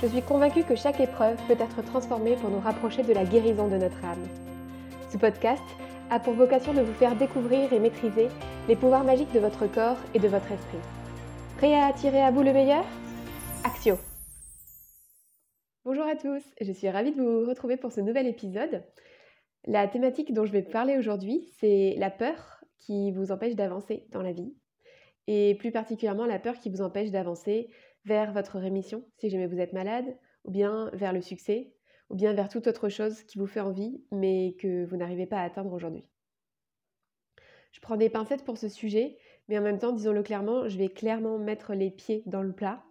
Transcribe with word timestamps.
Je 0.00 0.06
suis 0.06 0.22
convaincue 0.22 0.62
que 0.62 0.76
chaque 0.76 1.00
épreuve 1.00 1.36
peut 1.48 1.56
être 1.58 1.84
transformée 1.84 2.36
pour 2.36 2.50
nous 2.50 2.60
rapprocher 2.60 3.02
de 3.02 3.12
la 3.12 3.24
guérison 3.24 3.66
de 3.66 3.76
notre 3.76 4.04
âme. 4.04 4.28
Ce 5.10 5.18
podcast 5.18 5.62
a 6.08 6.20
pour 6.20 6.34
vocation 6.34 6.72
de 6.72 6.82
vous 6.82 6.92
faire 6.92 7.16
découvrir 7.16 7.72
et 7.72 7.80
maîtriser 7.80 8.28
les 8.68 8.76
pouvoirs 8.76 9.02
magiques 9.02 9.32
de 9.32 9.40
votre 9.40 9.66
corps 9.66 9.96
et 10.14 10.20
de 10.20 10.28
votre 10.28 10.52
esprit. 10.52 10.78
Prêt 11.56 11.74
à 11.74 11.86
attirer 11.86 12.22
à 12.22 12.30
vous 12.30 12.44
le 12.44 12.52
meilleur? 12.52 12.84
Axio 13.64 13.96
Bonjour 15.84 16.04
à 16.04 16.14
tous, 16.14 16.44
je 16.60 16.72
suis 16.72 16.88
ravie 16.88 17.12
de 17.12 17.20
vous 17.20 17.48
retrouver 17.48 17.76
pour 17.76 17.90
ce 17.90 18.00
nouvel 18.00 18.28
épisode. 18.28 18.84
La 19.66 19.88
thématique 19.88 20.32
dont 20.32 20.44
je 20.44 20.52
vais 20.52 20.62
parler 20.62 20.96
aujourd'hui, 20.96 21.52
c'est 21.58 21.96
la 21.98 22.10
peur 22.10 22.60
qui 22.78 23.10
vous 23.10 23.32
empêche 23.32 23.56
d'avancer 23.56 24.06
dans 24.12 24.22
la 24.22 24.30
vie, 24.30 24.54
et 25.26 25.56
plus 25.56 25.72
particulièrement 25.72 26.24
la 26.24 26.38
peur 26.38 26.56
qui 26.60 26.70
vous 26.70 26.82
empêche 26.82 27.10
d'avancer 27.10 27.68
vers 28.08 28.32
votre 28.32 28.58
rémission 28.58 29.04
si 29.18 29.28
jamais 29.28 29.46
vous 29.46 29.60
êtes 29.60 29.74
malade, 29.74 30.16
ou 30.44 30.50
bien 30.50 30.90
vers 30.94 31.12
le 31.12 31.20
succès, 31.20 31.74
ou 32.08 32.16
bien 32.16 32.32
vers 32.32 32.48
toute 32.48 32.66
autre 32.66 32.88
chose 32.88 33.22
qui 33.24 33.38
vous 33.38 33.46
fait 33.46 33.60
envie 33.60 34.02
mais 34.10 34.56
que 34.58 34.86
vous 34.86 34.96
n'arrivez 34.96 35.26
pas 35.26 35.38
à 35.38 35.44
atteindre 35.44 35.72
aujourd'hui. 35.74 36.04
Je 37.72 37.80
prends 37.80 37.98
des 37.98 38.08
pincettes 38.08 38.44
pour 38.44 38.56
ce 38.56 38.68
sujet, 38.68 39.18
mais 39.48 39.58
en 39.58 39.62
même 39.62 39.78
temps, 39.78 39.92
disons-le 39.92 40.22
clairement, 40.22 40.68
je 40.68 40.78
vais 40.78 40.88
clairement 40.88 41.38
mettre 41.38 41.74
les 41.74 41.90
pieds 41.90 42.22
dans 42.24 42.42
le 42.42 42.52
plat. 42.52 42.82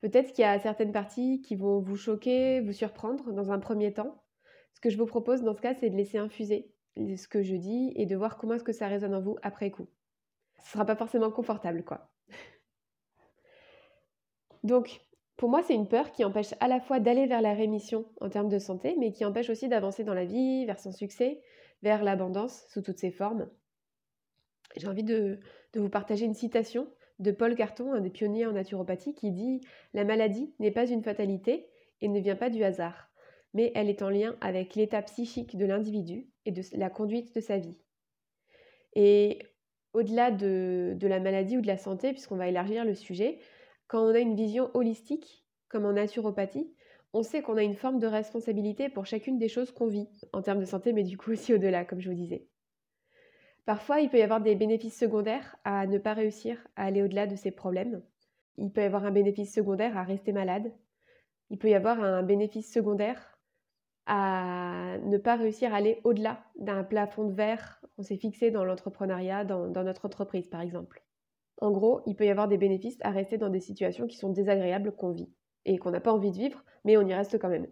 Peut-être 0.00 0.32
qu'il 0.32 0.42
y 0.42 0.46
a 0.46 0.58
certaines 0.60 0.92
parties 0.92 1.42
qui 1.42 1.56
vont 1.56 1.80
vous 1.80 1.96
choquer, 1.96 2.60
vous 2.60 2.72
surprendre 2.72 3.32
dans 3.32 3.50
un 3.50 3.58
premier 3.58 3.92
temps. 3.92 4.22
Ce 4.72 4.80
que 4.80 4.90
je 4.90 4.96
vous 4.96 5.06
propose 5.06 5.42
dans 5.42 5.54
ce 5.54 5.60
cas, 5.60 5.74
c'est 5.74 5.90
de 5.90 5.96
laisser 5.96 6.18
infuser 6.18 6.72
ce 6.96 7.26
que 7.26 7.42
je 7.42 7.56
dis 7.56 7.92
et 7.96 8.06
de 8.06 8.16
voir 8.16 8.38
comment 8.38 8.54
est-ce 8.54 8.64
que 8.64 8.72
ça 8.72 8.86
résonne 8.86 9.14
en 9.14 9.20
vous 9.20 9.36
après 9.42 9.72
coup. 9.72 9.88
Ce 10.62 10.72
sera 10.72 10.84
pas 10.84 10.96
forcément 10.96 11.32
confortable, 11.32 11.84
quoi. 11.84 12.08
Donc, 14.64 15.00
pour 15.36 15.48
moi, 15.48 15.62
c'est 15.62 15.74
une 15.74 15.88
peur 15.88 16.10
qui 16.10 16.24
empêche 16.24 16.54
à 16.60 16.68
la 16.68 16.80
fois 16.80 17.00
d'aller 17.00 17.26
vers 17.26 17.42
la 17.42 17.54
rémission 17.54 18.06
en 18.20 18.28
termes 18.28 18.48
de 18.48 18.58
santé, 18.58 18.96
mais 18.98 19.12
qui 19.12 19.24
empêche 19.24 19.50
aussi 19.50 19.68
d'avancer 19.68 20.04
dans 20.04 20.14
la 20.14 20.24
vie, 20.24 20.66
vers 20.66 20.80
son 20.80 20.92
succès, 20.92 21.40
vers 21.82 22.02
l'abondance 22.02 22.64
sous 22.68 22.82
toutes 22.82 22.98
ses 22.98 23.10
formes. 23.10 23.48
J'ai 24.76 24.88
envie 24.88 25.04
de, 25.04 25.38
vous 25.74 25.88
partager 25.88 26.24
une 26.24 26.34
citation 26.34 26.88
de 27.18 27.30
Paul 27.30 27.54
Carton, 27.54 27.92
un 27.92 28.00
des 28.00 28.10
pionniers 28.10 28.46
en 28.46 28.52
naturopathie, 28.52 29.14
qui 29.14 29.30
dit 29.30 29.60
La 29.94 30.04
maladie 30.04 30.52
n'est 30.58 30.70
pas 30.70 30.88
une 30.88 31.02
fatalité 31.02 31.68
et 32.00 32.08
ne 32.08 32.20
vient 32.20 32.36
pas 32.36 32.50
du 32.50 32.62
hasard, 32.64 33.08
mais 33.54 33.72
elle 33.74 33.88
est 33.88 34.02
en 34.02 34.10
lien 34.10 34.36
avec 34.40 34.74
l'état 34.74 35.02
psychique 35.02 35.56
de 35.56 35.66
l'individu 35.66 36.28
et 36.46 36.52
de 36.52 36.62
la 36.74 36.90
conduite 36.90 37.34
de 37.34 37.40
sa 37.40 37.58
vie. 37.58 37.78
Et 38.94 39.38
au-delà 39.92 40.30
de, 40.30 40.96
la 41.00 41.20
maladie 41.20 41.56
ou 41.56 41.60
de 41.60 41.66
la 41.66 41.76
santé, 41.76 42.12
puisqu'on 42.12 42.36
va 42.36 42.48
élargir 42.48 42.84
le 42.84 42.94
sujet, 42.94 43.38
quand 43.88 44.04
on 44.04 44.14
a 44.14 44.18
une 44.18 44.36
vision 44.36 44.70
holistique, 44.74 45.44
comme 45.68 45.86
en 45.86 45.94
naturopathie, 45.94 46.72
on 47.14 47.22
sait 47.22 47.42
qu'on 47.42 47.56
a 47.56 47.62
une 47.62 47.74
forme 47.74 47.98
de 47.98 48.06
responsabilité 48.06 48.90
pour 48.90 49.06
chacune 49.06 49.38
des 49.38 49.48
choses 49.48 49.72
qu'on 49.72 49.86
vit, 49.88 50.08
en 50.32 50.42
termes 50.42 50.60
de 50.60 50.66
santé, 50.66 50.92
mais 50.92 51.04
du 51.04 51.16
coup 51.16 51.32
aussi 51.32 51.54
au-delà, 51.54 51.84
comme 51.84 52.00
je 52.00 52.10
vous 52.10 52.14
disais. 52.14 52.46
Parfois, 53.64 54.00
il 54.00 54.10
peut 54.10 54.18
y 54.18 54.22
avoir 54.22 54.40
des 54.40 54.54
bénéfices 54.54 54.98
secondaires 54.98 55.56
à 55.64 55.86
ne 55.86 55.98
pas 55.98 56.14
réussir 56.14 56.58
à 56.76 56.84
aller 56.84 57.02
au-delà 57.02 57.26
de 57.26 57.36
ces 57.36 57.50
problèmes. 57.50 58.02
Il 58.56 58.70
peut 58.72 58.82
y 58.82 58.84
avoir 58.84 59.04
un 59.04 59.10
bénéfice 59.10 59.52
secondaire 59.52 59.96
à 59.96 60.04
rester 60.04 60.32
malade. 60.32 60.72
Il 61.50 61.58
peut 61.58 61.68
y 61.68 61.74
avoir 61.74 62.02
un 62.02 62.22
bénéfice 62.22 62.72
secondaire 62.72 63.38
à 64.06 64.96
ne 65.02 65.18
pas 65.18 65.36
réussir 65.36 65.72
à 65.72 65.76
aller 65.76 66.00
au-delà 66.04 66.44
d'un 66.56 66.82
plafond 66.82 67.24
de 67.24 67.32
verre 67.32 67.80
qu'on 67.96 68.02
s'est 68.02 68.16
fixé 68.16 68.50
dans 68.50 68.64
l'entrepreneuriat, 68.64 69.44
dans, 69.44 69.68
dans 69.68 69.84
notre 69.84 70.06
entreprise 70.06 70.48
par 70.48 70.62
exemple. 70.62 71.02
En 71.60 71.72
gros, 71.72 72.02
il 72.06 72.14
peut 72.14 72.24
y 72.24 72.30
avoir 72.30 72.48
des 72.48 72.56
bénéfices 72.56 72.98
à 73.00 73.10
rester 73.10 73.36
dans 73.36 73.48
des 73.48 73.60
situations 73.60 74.06
qui 74.06 74.16
sont 74.16 74.30
désagréables 74.30 74.92
qu'on 74.92 75.10
vit 75.10 75.32
et 75.64 75.78
qu'on 75.78 75.90
n'a 75.90 76.00
pas 76.00 76.12
envie 76.12 76.30
de 76.30 76.36
vivre, 76.36 76.64
mais 76.84 76.96
on 76.96 77.06
y 77.06 77.14
reste 77.14 77.38
quand 77.38 77.48
même. 77.48 77.66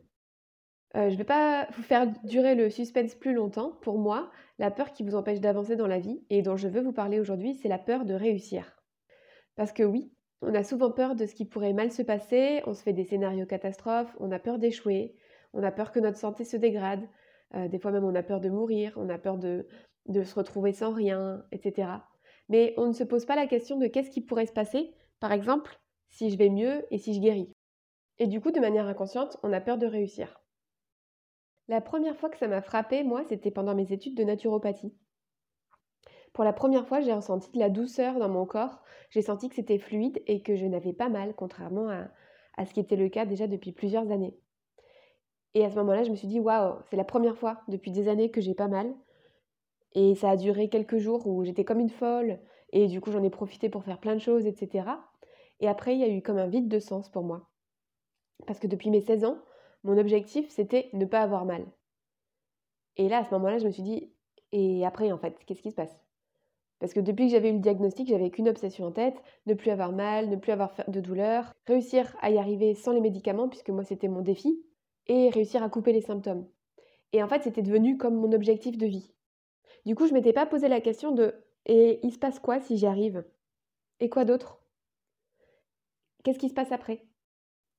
Euh, 0.96 1.08
je 1.08 1.12
ne 1.12 1.18
vais 1.18 1.24
pas 1.24 1.68
vous 1.76 1.82
faire 1.82 2.06
durer 2.24 2.54
le 2.54 2.68
suspense 2.68 3.14
plus 3.14 3.32
longtemps. 3.32 3.72
Pour 3.82 3.98
moi, 3.98 4.30
la 4.58 4.70
peur 4.70 4.92
qui 4.92 5.04
vous 5.04 5.14
empêche 5.14 5.40
d'avancer 5.40 5.76
dans 5.76 5.86
la 5.86 6.00
vie 6.00 6.24
et 6.30 6.42
dont 6.42 6.56
je 6.56 6.68
veux 6.68 6.80
vous 6.80 6.92
parler 6.92 7.20
aujourd'hui, 7.20 7.54
c'est 7.54 7.68
la 7.68 7.78
peur 7.78 8.04
de 8.04 8.14
réussir. 8.14 8.76
Parce 9.54 9.72
que 9.72 9.84
oui, 9.84 10.12
on 10.42 10.54
a 10.54 10.64
souvent 10.64 10.90
peur 10.90 11.14
de 11.14 11.26
ce 11.26 11.34
qui 11.34 11.44
pourrait 11.44 11.72
mal 11.72 11.90
se 11.90 12.02
passer, 12.02 12.62
on 12.66 12.74
se 12.74 12.82
fait 12.82 12.92
des 12.92 13.04
scénarios 13.04 13.46
catastrophes, 13.46 14.16
on 14.18 14.32
a 14.32 14.38
peur 14.38 14.58
d'échouer, 14.58 15.14
on 15.52 15.62
a 15.62 15.70
peur 15.70 15.92
que 15.92 16.00
notre 16.00 16.18
santé 16.18 16.44
se 16.44 16.56
dégrade, 16.56 17.08
euh, 17.54 17.68
des 17.68 17.78
fois 17.78 17.92
même 17.92 18.04
on 18.04 18.14
a 18.14 18.22
peur 18.22 18.40
de 18.40 18.50
mourir, 18.50 18.92
on 18.96 19.08
a 19.08 19.18
peur 19.18 19.38
de, 19.38 19.66
de 20.06 20.24
se 20.24 20.34
retrouver 20.34 20.72
sans 20.72 20.92
rien, 20.92 21.44
etc 21.52 21.88
mais 22.48 22.74
on 22.76 22.86
ne 22.86 22.92
se 22.92 23.04
pose 23.04 23.24
pas 23.24 23.36
la 23.36 23.46
question 23.46 23.78
de 23.78 23.86
qu'est-ce 23.86 24.10
qui 24.10 24.20
pourrait 24.20 24.46
se 24.46 24.52
passer, 24.52 24.94
par 25.20 25.32
exemple, 25.32 25.80
si 26.08 26.30
je 26.30 26.38
vais 26.38 26.50
mieux 26.50 26.86
et 26.90 26.98
si 26.98 27.14
je 27.14 27.20
guéris. 27.20 27.52
Et 28.18 28.26
du 28.26 28.40
coup, 28.40 28.50
de 28.50 28.60
manière 28.60 28.86
inconsciente, 28.86 29.36
on 29.42 29.52
a 29.52 29.60
peur 29.60 29.78
de 29.78 29.86
réussir. 29.86 30.40
La 31.68 31.80
première 31.80 32.16
fois 32.16 32.30
que 32.30 32.38
ça 32.38 32.48
m'a 32.48 32.62
frappé, 32.62 33.02
moi, 33.02 33.24
c'était 33.24 33.50
pendant 33.50 33.74
mes 33.74 33.92
études 33.92 34.16
de 34.16 34.24
naturopathie. 34.24 34.94
Pour 36.32 36.44
la 36.44 36.52
première 36.52 36.86
fois, 36.86 37.00
j'ai 37.00 37.12
ressenti 37.12 37.50
de 37.50 37.58
la 37.58 37.70
douceur 37.70 38.18
dans 38.18 38.28
mon 38.28 38.46
corps, 38.46 38.82
j'ai 39.10 39.22
senti 39.22 39.48
que 39.48 39.54
c'était 39.54 39.78
fluide 39.78 40.22
et 40.26 40.42
que 40.42 40.54
je 40.54 40.66
n'avais 40.66 40.92
pas 40.92 41.08
mal, 41.08 41.34
contrairement 41.34 41.88
à, 41.88 42.08
à 42.56 42.66
ce 42.66 42.74
qui 42.74 42.80
était 42.80 42.96
le 42.96 43.08
cas 43.08 43.24
déjà 43.24 43.46
depuis 43.46 43.72
plusieurs 43.72 44.10
années. 44.10 44.36
Et 45.54 45.64
à 45.64 45.70
ce 45.70 45.76
moment-là, 45.76 46.04
je 46.04 46.10
me 46.10 46.16
suis 46.16 46.28
dit, 46.28 46.40
waouh, 46.40 46.78
c'est 46.90 46.96
la 46.96 47.04
première 47.04 47.36
fois 47.38 47.62
depuis 47.68 47.90
des 47.90 48.08
années 48.08 48.30
que 48.30 48.40
j'ai 48.40 48.54
pas 48.54 48.68
mal. 48.68 48.94
Et 49.96 50.14
ça 50.14 50.30
a 50.30 50.36
duré 50.36 50.68
quelques 50.68 50.98
jours 50.98 51.26
où 51.26 51.42
j'étais 51.42 51.64
comme 51.64 51.80
une 51.80 51.90
folle, 51.90 52.38
et 52.70 52.86
du 52.86 53.00
coup 53.00 53.10
j'en 53.10 53.24
ai 53.24 53.30
profité 53.30 53.70
pour 53.70 53.82
faire 53.82 53.98
plein 53.98 54.14
de 54.14 54.20
choses, 54.20 54.46
etc. 54.46 54.84
Et 55.58 55.68
après, 55.68 55.94
il 55.94 56.00
y 56.00 56.04
a 56.04 56.08
eu 56.08 56.20
comme 56.20 56.36
un 56.36 56.46
vide 56.46 56.68
de 56.68 56.78
sens 56.78 57.08
pour 57.08 57.24
moi. 57.24 57.48
Parce 58.46 58.58
que 58.58 58.66
depuis 58.66 58.90
mes 58.90 59.00
16 59.00 59.24
ans, 59.24 59.38
mon 59.84 59.96
objectif, 59.96 60.48
c'était 60.50 60.90
ne 60.92 61.06
pas 61.06 61.20
avoir 61.20 61.46
mal. 61.46 61.64
Et 62.98 63.08
là, 63.08 63.18
à 63.18 63.24
ce 63.24 63.30
moment-là, 63.30 63.56
je 63.56 63.64
me 63.64 63.70
suis 63.70 63.82
dit, 63.82 64.12
et 64.52 64.84
après, 64.84 65.10
en 65.12 65.18
fait, 65.18 65.38
qu'est-ce 65.46 65.62
qui 65.62 65.70
se 65.70 65.76
passe? 65.76 65.98
Parce 66.78 66.92
que 66.92 67.00
depuis 67.00 67.26
que 67.26 67.32
j'avais 67.32 67.48
eu 67.48 67.54
le 67.54 67.60
diagnostic, 67.60 68.06
j'avais 68.06 68.30
qu'une 68.30 68.50
obsession 68.50 68.84
en 68.84 68.92
tête, 68.92 69.16
ne 69.46 69.54
plus 69.54 69.70
avoir 69.70 69.92
mal, 69.92 70.28
ne 70.28 70.36
plus 70.36 70.52
avoir 70.52 70.74
de 70.88 71.00
douleur, 71.00 71.54
réussir 71.64 72.14
à 72.20 72.30
y 72.30 72.36
arriver 72.36 72.74
sans 72.74 72.92
les 72.92 73.00
médicaments, 73.00 73.48
puisque 73.48 73.70
moi, 73.70 73.82
c'était 73.82 74.08
mon 74.08 74.20
défi, 74.20 74.62
et 75.06 75.30
réussir 75.30 75.62
à 75.62 75.70
couper 75.70 75.94
les 75.94 76.02
symptômes. 76.02 76.46
Et 77.14 77.22
en 77.22 77.28
fait, 77.28 77.44
c'était 77.44 77.62
devenu 77.62 77.96
comme 77.96 78.16
mon 78.16 78.32
objectif 78.32 78.76
de 78.76 78.86
vie. 78.86 79.15
Du 79.86 79.94
coup, 79.94 80.06
je 80.06 80.12
m'étais 80.12 80.32
pas 80.32 80.46
posé 80.46 80.66
la 80.68 80.80
question 80.80 81.12
de 81.12 81.34
et 81.64 82.00
il 82.04 82.12
se 82.12 82.18
passe 82.18 82.40
quoi 82.40 82.60
si 82.60 82.76
j'y 82.76 82.86
arrive? 82.86 83.24
Et 84.00 84.10
quoi 84.10 84.24
d'autre? 84.24 84.60
Qu'est-ce 86.24 86.40
qui 86.40 86.48
se 86.48 86.54
passe 86.54 86.72
après? 86.72 87.06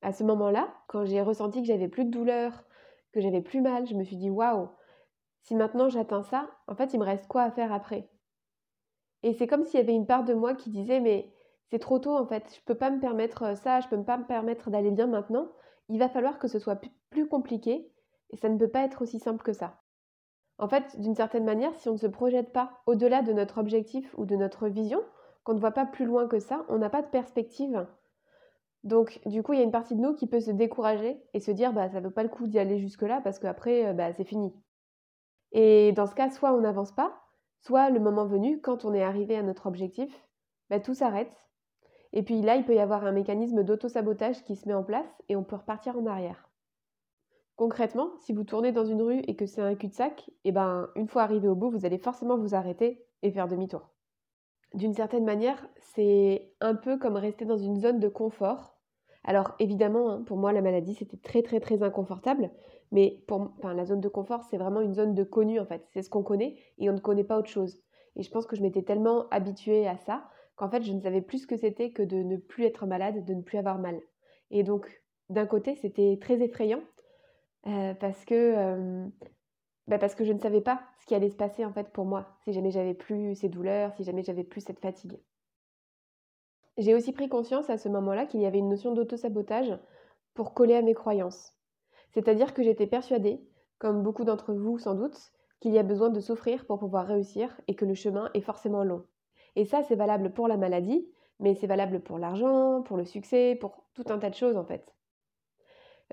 À 0.02 0.14
ce 0.14 0.24
moment-là, 0.24 0.74
quand 0.88 1.04
j'ai 1.04 1.22
ressenti 1.22 1.62
que 1.62 1.68
j'avais 1.68 1.90
plus 1.90 2.06
de 2.06 2.10
douleur, 2.10 2.64
que 3.12 3.20
j'avais 3.20 3.42
plus 3.42 3.60
mal, 3.60 3.86
je 3.88 3.94
me 3.94 4.06
suis 4.06 4.16
dit 4.16 4.30
waouh, 4.30 4.70
si 5.42 5.54
maintenant 5.54 5.90
j'atteins 5.90 6.24
ça, 6.24 6.50
en 6.68 6.76
fait, 6.76 6.94
il 6.94 7.00
me 7.00 7.06
reste 7.06 7.28
quoi 7.28 7.44
à 7.44 7.52
faire 7.52 7.74
après? 7.74 8.10
Et 9.24 9.34
c'est 9.34 9.48
comme 9.48 9.66
s'il 9.66 9.80
y 9.80 9.84
avait 9.84 9.94
une 9.94 10.08
part 10.08 10.24
de 10.24 10.34
moi 10.34 10.56
qui 10.56 10.70
disait 10.70 11.02
mais 11.02 11.34
c'est 11.70 11.80
trop 11.80 12.00
tôt 12.00 12.16
en 12.16 12.26
fait, 12.26 12.56
je 12.56 12.64
peux 12.64 12.76
pas 12.76 12.90
me 12.90 13.02
permettre 13.02 13.58
ça, 13.58 13.82
je 13.82 13.90
peux 13.90 14.02
pas 14.02 14.18
me 14.18 14.26
permettre 14.26 14.70
d'aller 14.70 14.92
bien 14.92 15.08
maintenant, 15.08 15.52
il 15.90 16.00
va 16.00 16.08
falloir 16.08 16.40
que 16.40 16.48
ce 16.48 16.60
soit 16.60 16.80
plus 17.10 17.28
compliqué 17.28 17.92
et 18.30 18.38
ça 18.38 18.48
ne 18.48 18.58
peut 18.58 18.70
pas 18.70 18.86
être 18.86 19.02
aussi 19.02 19.20
simple 19.20 19.44
que 19.44 19.52
ça. 19.52 19.84
En 20.60 20.68
fait, 20.68 21.00
d'une 21.00 21.16
certaine 21.16 21.46
manière, 21.46 21.76
si 21.76 21.88
on 21.90 21.94
ne 21.94 21.98
se 21.98 22.08
projette 22.08 22.52
pas 22.52 22.82
au-delà 22.86 23.22
de 23.22 23.32
notre 23.32 23.60
objectif 23.60 24.14
ou 24.18 24.26
de 24.26 24.36
notre 24.36 24.68
vision, 24.68 25.02
qu'on 25.44 25.54
ne 25.54 25.60
voit 25.60 25.72
pas 25.72 25.86
plus 25.86 26.06
loin 26.06 26.28
que 26.28 26.40
ça, 26.40 26.66
on 26.68 26.78
n'a 26.78 26.90
pas 26.90 27.02
de 27.02 27.08
perspective. 27.08 27.86
Donc, 28.84 29.22
du 29.26 29.44
coup, 29.44 29.54
il 29.54 29.60
y 29.60 29.62
a 29.62 29.66
une 29.66 29.72
partie 29.72 29.96
de 29.96 30.02
nous 30.02 30.14
qui 30.14 30.28
peut 30.28 30.40
se 30.40 30.52
décourager 30.52 31.22
et 31.34 31.40
se 31.40 31.52
dire, 31.52 31.74
bah, 31.74 31.90
ça 31.90 32.00
vaut 32.00 32.10
pas 32.10 32.24
le 32.24 32.30
coup 32.30 32.48
d'y 32.48 32.60
aller 32.60 32.80
jusque-là 32.80 33.22
parce 33.24 33.40
qu'après, 33.40 33.88
euh, 33.88 33.94
bah, 33.94 34.14
c'est 34.14 34.24
fini. 34.24 34.54
Et 35.52 35.92
dans 35.94 36.08
ce 36.08 36.16
cas, 36.16 36.30
soit 36.30 36.54
on 36.54 36.62
n'avance 36.62 36.92
pas, 36.92 37.22
soit 37.62 37.90
le 37.90 38.00
moment 38.00 38.26
venu, 38.26 38.60
quand 38.62 38.86
on 38.86 38.94
est 38.94 39.04
arrivé 39.04 39.38
à 39.38 39.44
notre 39.44 39.68
objectif, 39.68 40.28
bah, 40.70 40.80
tout 40.80 40.94
s'arrête. 40.94 41.36
Et 42.14 42.24
puis 42.24 42.42
là, 42.42 42.56
il 42.56 42.66
peut 42.66 42.76
y 42.76 42.80
avoir 42.80 43.06
un 43.06 43.12
mécanisme 43.12 43.64
d'auto-sabotage 43.64 44.44
qui 44.44 44.56
se 44.56 44.68
met 44.68 44.74
en 44.74 44.84
place 44.84 45.22
et 45.30 45.36
on 45.36 45.44
peut 45.44 45.58
repartir 45.58 45.98
en 45.98 46.06
arrière. 46.06 46.47
Concrètement, 47.58 48.12
si 48.18 48.34
vous 48.34 48.44
tournez 48.44 48.72
dans 48.72 48.86
une 48.86 49.02
rue 49.02 49.20
et 49.28 49.36
que 49.36 49.48
c'est 49.48 49.62
un 49.62 49.74
cul-de-sac, 49.74 50.30
eh 50.44 50.52
ben, 50.52 50.90
une 50.96 51.08
fois 51.08 51.24
arrivé 51.24 51.48
au 51.48 51.56
bout, 51.56 51.72
vous 51.72 51.86
allez 51.88 51.98
forcément 51.98 52.38
vous 52.38 52.54
arrêter 52.54 53.04
et 53.24 53.32
faire 53.32 53.48
demi-tour. 53.48 53.90
D'une 54.76 54.94
certaine 54.94 55.26
manière, 55.26 55.68
c'est 55.80 56.54
un 56.62 56.76
peu 56.76 57.00
comme 57.00 57.16
rester 57.16 57.46
dans 57.46 57.58
une 57.58 57.80
zone 57.80 58.00
de 58.00 58.10
confort, 58.10 58.78
Alors 59.24 59.56
évidemment, 59.58 60.12
hein, 60.12 60.24
pour 60.24 60.38
moi, 60.38 60.54
la 60.54 60.62
maladie, 60.62 60.94
c'était 60.94 61.18
très 61.18 61.42
très 61.42 61.60
très 61.60 61.82
inconfortable, 61.82 62.52
mais 62.92 63.24
pour, 63.28 63.52
la 63.64 63.86
zone 63.86 64.02
de 64.02 64.08
confort, 64.08 64.44
c'est 64.44 64.58
vraiment 64.58 64.82
une 64.82 64.94
zone 64.94 65.16
de 65.16 65.24
connu 65.24 65.60
en 65.60 65.66
fait. 65.66 65.84
C'est 65.94 66.04
ce 66.04 66.12
qu'on 66.12 66.24
connaît 66.24 66.58
et 66.78 66.92
on 66.92 66.94
ne 66.94 67.00
connaît 67.00 67.24
pas 67.24 67.40
autre 67.40 67.50
chose. 67.50 67.82
Et 68.16 68.22
je 68.22 68.30
pense 68.30 68.46
que 68.46 68.56
je 68.56 68.62
m'étais 68.62 68.84
tellement 68.84 69.28
habituée 69.30 69.88
à 69.88 69.98
ça 69.98 70.30
qu'en 70.56 70.70
fait, 70.70 70.84
je 70.84 70.94
ne 70.94 71.02
savais 71.02 71.22
plus 71.22 71.40
ce 71.40 71.48
que 71.48 71.58
c'était 71.58 71.92
que 71.92 72.04
de 72.04 72.18
ne 72.18 72.38
plus 72.38 72.66
être 72.66 72.86
malade, 72.86 73.26
de 73.26 73.34
ne 73.34 73.42
plus 73.42 73.58
avoir 73.58 73.80
mal. 73.80 74.00
Et 74.52 74.62
donc, 74.64 75.02
d'un 75.30 75.48
côté, 75.48 75.76
c'était 75.76 76.20
très 76.22 76.42
effrayant 76.42 76.82
euh, 77.66 77.94
parce 77.96 78.24
que 78.26 78.36
euh, 78.36 79.08
bah, 79.88 79.98
parce 79.98 80.16
que 80.16 80.24
je 80.24 80.34
ne 80.34 80.40
savais 80.40 80.62
pas 80.62 80.82
ce 81.00 81.06
qui 81.06 81.16
allait 81.16 81.30
se 81.30 81.36
passer 81.36 81.66
en 81.66 81.74
fait 81.74 81.92
pour 81.92 82.06
moi 82.06 82.38
si 82.44 82.54
jamais 82.54 82.72
j'avais 82.72 82.94
plus 82.94 83.36
ces 83.36 83.50
douleurs, 83.50 83.94
si 83.96 84.04
jamais 84.04 84.24
j'avais 84.24 84.44
plus 84.44 84.62
cette 84.62 84.80
fatigue. 84.80 85.20
J'ai 86.78 86.94
aussi 86.94 87.12
pris 87.12 87.28
conscience 87.28 87.70
à 87.70 87.78
ce 87.78 87.90
moment-là 87.90 88.26
qu'il 88.26 88.42
y 88.42 88.46
avait 88.46 88.60
une 88.60 88.70
notion 88.70 88.94
d'auto-sabotage 88.94 89.78
pour 90.36 90.54
coller 90.54 90.76
à 90.76 90.84
mes 90.84 90.94
croyances. 90.94 91.56
C'est-à-dire 92.12 92.54
que 92.54 92.62
j'étais 92.62 92.86
persuadée, 92.86 93.42
comme 93.80 94.04
beaucoup 94.04 94.24
d'entre 94.24 94.54
vous 94.54 94.78
sans 94.78 94.94
doute, 94.94 95.32
qu'il 95.60 95.74
y 95.74 95.80
a 95.80 95.84
besoin 95.84 96.10
de 96.10 96.20
souffrir 96.20 96.66
pour 96.68 96.78
pouvoir 96.78 97.08
réussir 97.08 97.60
et 97.68 97.76
que 97.76 97.86
le 97.86 97.96
chemin 97.96 98.30
est 98.36 98.42
forcément 98.42 98.84
long. 98.84 99.06
Et 99.56 99.66
ça, 99.66 99.82
c'est 99.84 99.96
valable 99.96 100.34
pour 100.34 100.48
la 100.48 100.58
maladie, 100.58 101.10
mais 101.40 101.56
c'est 101.56 101.68
valable 101.68 102.02
pour 102.02 102.20
l'argent, 102.20 102.84
pour 102.84 102.98
le 102.98 103.06
succès, 103.06 103.56
pour 103.60 103.84
tout 103.94 104.06
un 104.10 104.20
tas 104.20 104.30
de 104.30 104.36
choses 104.36 104.58
en 104.58 104.66
fait. 104.66 104.97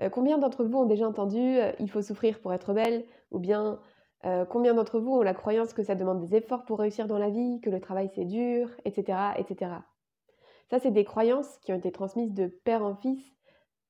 Euh, 0.01 0.09
combien 0.09 0.37
d'entre 0.37 0.63
vous 0.63 0.77
ont 0.77 0.85
déjà 0.85 1.07
entendu 1.07 1.39
euh, 1.39 1.71
il 1.79 1.89
faut 1.89 2.01
souffrir 2.01 2.39
pour 2.39 2.53
être 2.53 2.73
belle? 2.73 3.05
Ou 3.31 3.39
bien 3.39 3.79
euh, 4.25 4.45
combien 4.45 4.73
d'entre 4.73 4.99
vous 4.99 5.13
ont 5.13 5.21
la 5.21 5.33
croyance 5.33 5.73
que 5.73 5.83
ça 5.83 5.95
demande 5.95 6.19
des 6.19 6.35
efforts 6.35 6.65
pour 6.65 6.79
réussir 6.79 7.07
dans 7.07 7.17
la 7.17 7.29
vie, 7.29 7.59
que 7.61 7.69
le 7.69 7.79
travail 7.79 8.09
c'est 8.13 8.25
dur, 8.25 8.69
etc. 8.85 9.33
etc. 9.37 9.71
Ça, 10.69 10.79
c'est 10.79 10.91
des 10.91 11.05
croyances 11.05 11.59
qui 11.59 11.71
ont 11.71 11.77
été 11.77 11.91
transmises 11.91 12.33
de 12.33 12.47
père 12.47 12.83
en 12.83 12.95
fils 12.95 13.23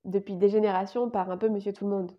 depuis 0.04 0.36
des 0.36 0.50
générations 0.50 1.10
par 1.10 1.31
un 1.31 1.38
peu 1.38 1.50
monsieur 1.50 1.74
tout 1.74 1.86
le 1.86 1.92
monde. 1.92 2.12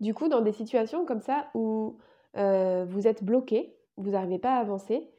Du 0.00 0.14
coup, 0.14 0.28
dans 0.28 0.42
des 0.42 0.52
situations 0.52 1.04
comme 1.06 1.20
ça 1.20 1.48
où 1.54 1.98
vous 2.34 3.08
êtes 3.08 3.24
bloqué, 3.24 3.76
vous 3.96 4.10
n'arrivez 4.10 4.38
pas 4.38 4.56
à 4.56 4.60
avancer, 4.60 5.10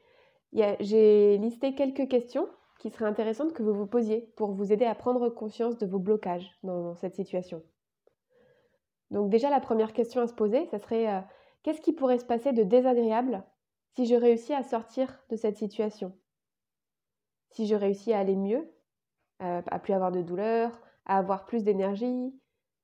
j'ai 0.52 1.36
listé 1.38 1.74
quelques 1.74 2.08
questions 2.08 2.48
qui 2.78 2.90
seraient 2.90 3.04
intéressantes 3.04 3.52
que 3.52 3.62
vous 3.62 3.74
vous 3.74 3.86
posiez 3.86 4.32
pour 4.36 4.52
vous 4.52 4.72
aider 4.72 4.86
à 4.86 4.94
prendre 4.94 5.28
conscience 5.28 5.76
de 5.76 5.86
vos 5.86 5.98
blocages 5.98 6.50
dans 6.62 6.94
cette 6.94 7.14
situation. 7.14 7.62
Donc 9.10 9.30
déjà, 9.30 9.50
la 9.50 9.60
première 9.60 9.92
question 9.92 10.20
à 10.20 10.26
se 10.26 10.34
poser, 10.34 10.66
ça 10.66 10.78
serait 10.78 11.08
euh, 11.08 11.20
qu'est-ce 11.62 11.80
qui 11.80 11.92
pourrait 11.92 12.18
se 12.18 12.24
passer 12.24 12.52
de 12.52 12.62
désagréable 12.62 13.44
si 13.96 14.06
je 14.06 14.14
réussis 14.14 14.54
à 14.54 14.62
sortir 14.62 15.22
de 15.30 15.36
cette 15.36 15.56
situation? 15.56 16.16
Si 17.50 17.66
je 17.66 17.74
réussis 17.74 18.12
à 18.12 18.20
aller 18.20 18.36
mieux, 18.36 18.72
euh, 19.42 19.62
à 19.66 19.78
plus 19.78 19.92
avoir 19.92 20.12
de 20.12 20.22
douleur, 20.22 20.80
à 21.06 21.18
avoir 21.18 21.44
plus 21.44 21.64
d'énergie, 21.64 22.32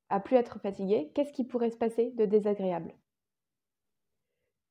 à 0.09 0.21
plus 0.21 0.37
être 0.37 0.59
fatigué, 0.59 1.13
qu'est-ce 1.15 1.33
qui 1.33 1.45
pourrait 1.45 1.71
se 1.71 1.77
passer 1.77 2.11
de 2.13 2.25
désagréable? 2.25 2.95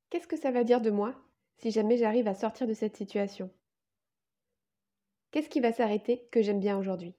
Qu'est-ce 0.10 0.28
que 0.28 0.38
ça 0.38 0.52
va 0.52 0.64
dire 0.64 0.82
de 0.82 0.92
moi 0.92 1.16
si 1.58 1.72
jamais 1.72 1.98
j'arrive 1.98 2.28
à 2.28 2.36
sortir 2.36 2.68
de 2.68 2.74
cette 2.74 2.98
situation? 2.98 3.50
Qu'est-ce 5.32 5.50
qui 5.50 5.62
va 5.62 5.72
s'arrêter 5.72 6.28
que 6.32 6.42
j'aime 6.42 6.60
bien 6.60 6.78
aujourd'hui? 6.78 7.16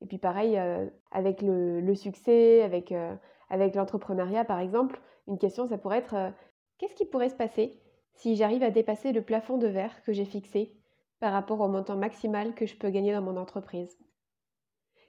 Et 0.00 0.06
puis 0.06 0.18
pareil, 0.18 0.56
euh, 0.58 0.86
avec 1.10 1.42
le, 1.42 1.94
succès, 1.94 2.62
avec, 2.62 2.92
euh, 2.92 3.14
avec 3.48 3.74
l'entrepreneuriat 3.74 4.44
par 4.44 4.58
exemple, 4.58 5.00
une 5.28 5.38
question, 5.38 5.66
ça 5.66 5.78
pourrait 5.78 5.98
être 5.98 6.14
euh, 6.14 6.30
qu'est-ce 6.78 6.94
qui 6.94 7.04
pourrait 7.04 7.28
se 7.28 7.34
passer 7.34 7.80
si 8.14 8.36
j'arrive 8.36 8.62
à 8.62 8.70
dépasser 8.70 9.12
le 9.12 9.22
plafond 9.22 9.58
de 9.58 9.66
verre 9.66 10.02
que 10.02 10.12
j'ai 10.12 10.24
fixé 10.24 10.74
par 11.20 11.32
rapport 11.32 11.60
au 11.60 11.68
montant 11.68 11.96
maximal 11.96 12.54
que 12.54 12.66
je 12.66 12.76
peux 12.76 12.90
gagner 12.90 13.12
dans 13.12 13.22
mon 13.22 13.36
entreprise? 13.36 13.98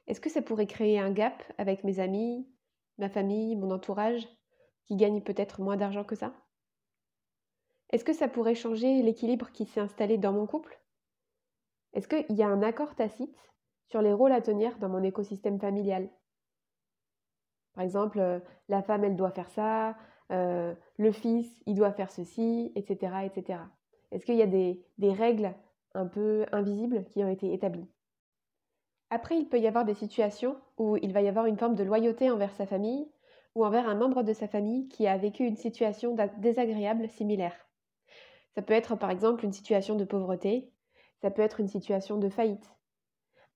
Est-ce 0.07 0.21
que 0.21 0.29
ça 0.29 0.41
pourrait 0.41 0.67
créer 0.67 0.99
un 0.99 1.11
gap 1.11 1.41
avec 1.57 1.83
mes 1.83 1.99
amis, 1.99 2.47
ma 2.97 3.09
famille, 3.09 3.55
mon 3.55 3.71
entourage, 3.71 4.27
qui 4.83 4.95
gagnent 4.95 5.21
peut-être 5.21 5.61
moins 5.61 5.77
d'argent 5.77 6.03
que 6.03 6.15
ça? 6.15 6.33
Est-ce 7.91 8.03
que 8.03 8.13
ça 8.13 8.27
pourrait 8.27 8.55
changer 8.55 9.01
l'équilibre 9.01 9.51
qui 9.51 9.65
s'est 9.65 9.79
installé 9.79 10.17
dans 10.17 10.33
mon 10.33 10.47
couple? 10.47 10.79
Est-ce 11.93 12.07
qu'il 12.07 12.35
y 12.35 12.43
a 12.43 12.47
un 12.47 12.63
accord 12.63 12.95
tacite 12.95 13.50
sur 13.91 14.01
les 14.01 14.13
rôles 14.13 14.31
à 14.31 14.41
tenir 14.41 14.77
dans 14.79 14.89
mon 14.89 15.03
écosystème 15.03 15.59
familial. 15.59 16.09
Par 17.73 17.83
exemple, 17.83 18.19
euh, 18.19 18.39
la 18.69 18.81
femme, 18.81 19.03
elle 19.03 19.17
doit 19.17 19.31
faire 19.31 19.49
ça, 19.49 19.95
euh, 20.31 20.73
le 20.97 21.11
fils, 21.11 21.61
il 21.65 21.75
doit 21.75 21.91
faire 21.91 22.09
ceci, 22.09 22.71
etc. 22.75 23.25
etc. 23.25 23.59
Est-ce 24.11 24.25
qu'il 24.25 24.37
y 24.37 24.41
a 24.41 24.47
des, 24.47 24.83
des 24.97 25.11
règles 25.11 25.53
un 25.93 26.07
peu 26.07 26.45
invisibles 26.53 27.03
qui 27.05 27.23
ont 27.23 27.29
été 27.29 27.53
établies? 27.53 27.89
Après, 29.09 29.37
il 29.37 29.49
peut 29.49 29.59
y 29.59 29.67
avoir 29.67 29.83
des 29.83 29.93
situations 29.93 30.55
où 30.77 30.95
il 30.97 31.11
va 31.11 31.21
y 31.21 31.27
avoir 31.27 31.45
une 31.45 31.57
forme 31.57 31.75
de 31.75 31.83
loyauté 31.83 32.31
envers 32.31 32.55
sa 32.55 32.65
famille 32.65 33.11
ou 33.55 33.65
envers 33.65 33.89
un 33.89 33.95
membre 33.95 34.23
de 34.23 34.31
sa 34.31 34.47
famille 34.47 34.87
qui 34.87 35.05
a 35.05 35.17
vécu 35.17 35.43
une 35.43 35.57
situation 35.57 36.15
désagréable 36.37 37.09
similaire. 37.09 37.55
Ça 38.55 38.61
peut 38.61 38.73
être 38.73 38.95
par 38.95 39.11
exemple 39.11 39.43
une 39.43 39.51
situation 39.51 39.95
de 39.95 40.05
pauvreté, 40.05 40.71
ça 41.21 41.29
peut 41.29 41.41
être 41.41 41.59
une 41.59 41.67
situation 41.67 42.17
de 42.17 42.29
faillite, 42.29 42.71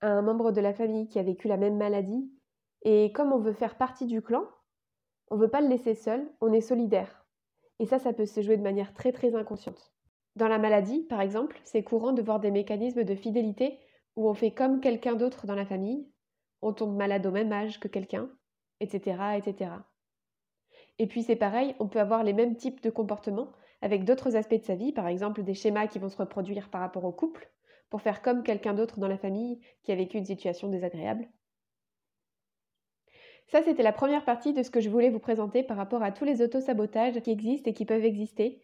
un 0.07 0.21
membre 0.21 0.51
de 0.51 0.61
la 0.61 0.73
famille 0.73 1.07
qui 1.07 1.19
a 1.19 1.23
vécu 1.23 1.47
la 1.47 1.57
même 1.57 1.77
maladie. 1.77 2.31
Et 2.83 3.11
comme 3.11 3.33
on 3.33 3.39
veut 3.39 3.53
faire 3.53 3.77
partie 3.77 4.05
du 4.05 4.21
clan, 4.21 4.43
on 5.29 5.37
ne 5.37 5.41
veut 5.41 5.49
pas 5.49 5.61
le 5.61 5.67
laisser 5.67 5.95
seul, 5.95 6.29
on 6.41 6.53
est 6.53 6.61
solidaire. 6.61 7.25
Et 7.79 7.85
ça, 7.85 7.99
ça 7.99 8.13
peut 8.13 8.25
se 8.25 8.41
jouer 8.41 8.57
de 8.57 8.63
manière 8.63 8.93
très 8.93 9.11
très 9.11 9.35
inconsciente. 9.35 9.93
Dans 10.35 10.47
la 10.47 10.59
maladie, 10.59 11.03
par 11.03 11.21
exemple, 11.21 11.59
c'est 11.63 11.83
courant 11.83 12.13
de 12.13 12.21
voir 12.21 12.39
des 12.39 12.51
mécanismes 12.51 13.03
de 13.03 13.15
fidélité 13.15 13.79
où 14.15 14.29
on 14.29 14.33
fait 14.33 14.51
comme 14.51 14.79
quelqu'un 14.79 15.15
d'autre 15.15 15.47
dans 15.47 15.55
la 15.55 15.65
famille, 15.65 16.07
on 16.61 16.73
tombe 16.73 16.95
malade 16.95 17.25
au 17.25 17.31
même 17.31 17.51
âge 17.51 17.79
que 17.79 17.87
quelqu'un, 17.87 18.29
etc., 18.79 19.37
etc. 19.37 19.71
Et 20.99 21.07
puis 21.07 21.23
c'est 21.23 21.35
pareil, 21.35 21.75
on 21.79 21.87
peut 21.87 21.99
avoir 21.99 22.23
les 22.23 22.33
mêmes 22.33 22.55
types 22.55 22.81
de 22.81 22.89
comportements 22.89 23.51
avec 23.81 24.05
d'autres 24.05 24.35
aspects 24.35 24.55
de 24.55 24.63
sa 24.63 24.75
vie, 24.75 24.93
par 24.93 25.07
exemple 25.07 25.43
des 25.43 25.53
schémas 25.53 25.87
qui 25.87 25.99
vont 25.99 26.09
se 26.09 26.17
reproduire 26.17 26.69
par 26.69 26.81
rapport 26.81 27.03
au 27.03 27.11
couple, 27.11 27.51
pour 27.95 28.01
faire 28.01 28.21
comme 28.21 28.43
quelqu'un 28.43 28.73
d'autre 28.73 28.99
dans 28.99 29.07
la 29.07 29.17
famille 29.17 29.61
qui 29.83 29.93
a 29.93 29.95
vécu 29.95 30.17
une 30.17 30.25
situation 30.25 30.67
désagréable. 30.67 31.29
Ça, 33.47 33.63
c'était 33.63 33.83
la 33.83 33.93
première 33.93 34.25
partie 34.25 34.51
de 34.51 34.63
ce 34.63 34.69
que 34.69 34.81
je 34.81 34.89
voulais 34.89 35.09
vous 35.09 35.19
présenter 35.19 35.63
par 35.63 35.77
rapport 35.77 36.03
à 36.03 36.11
tous 36.11 36.25
les 36.25 36.41
autosabotages 36.41 37.21
qui 37.21 37.31
existent 37.31 37.69
et 37.69 37.73
qui 37.73 37.85
peuvent 37.85 38.03
exister 38.03 38.61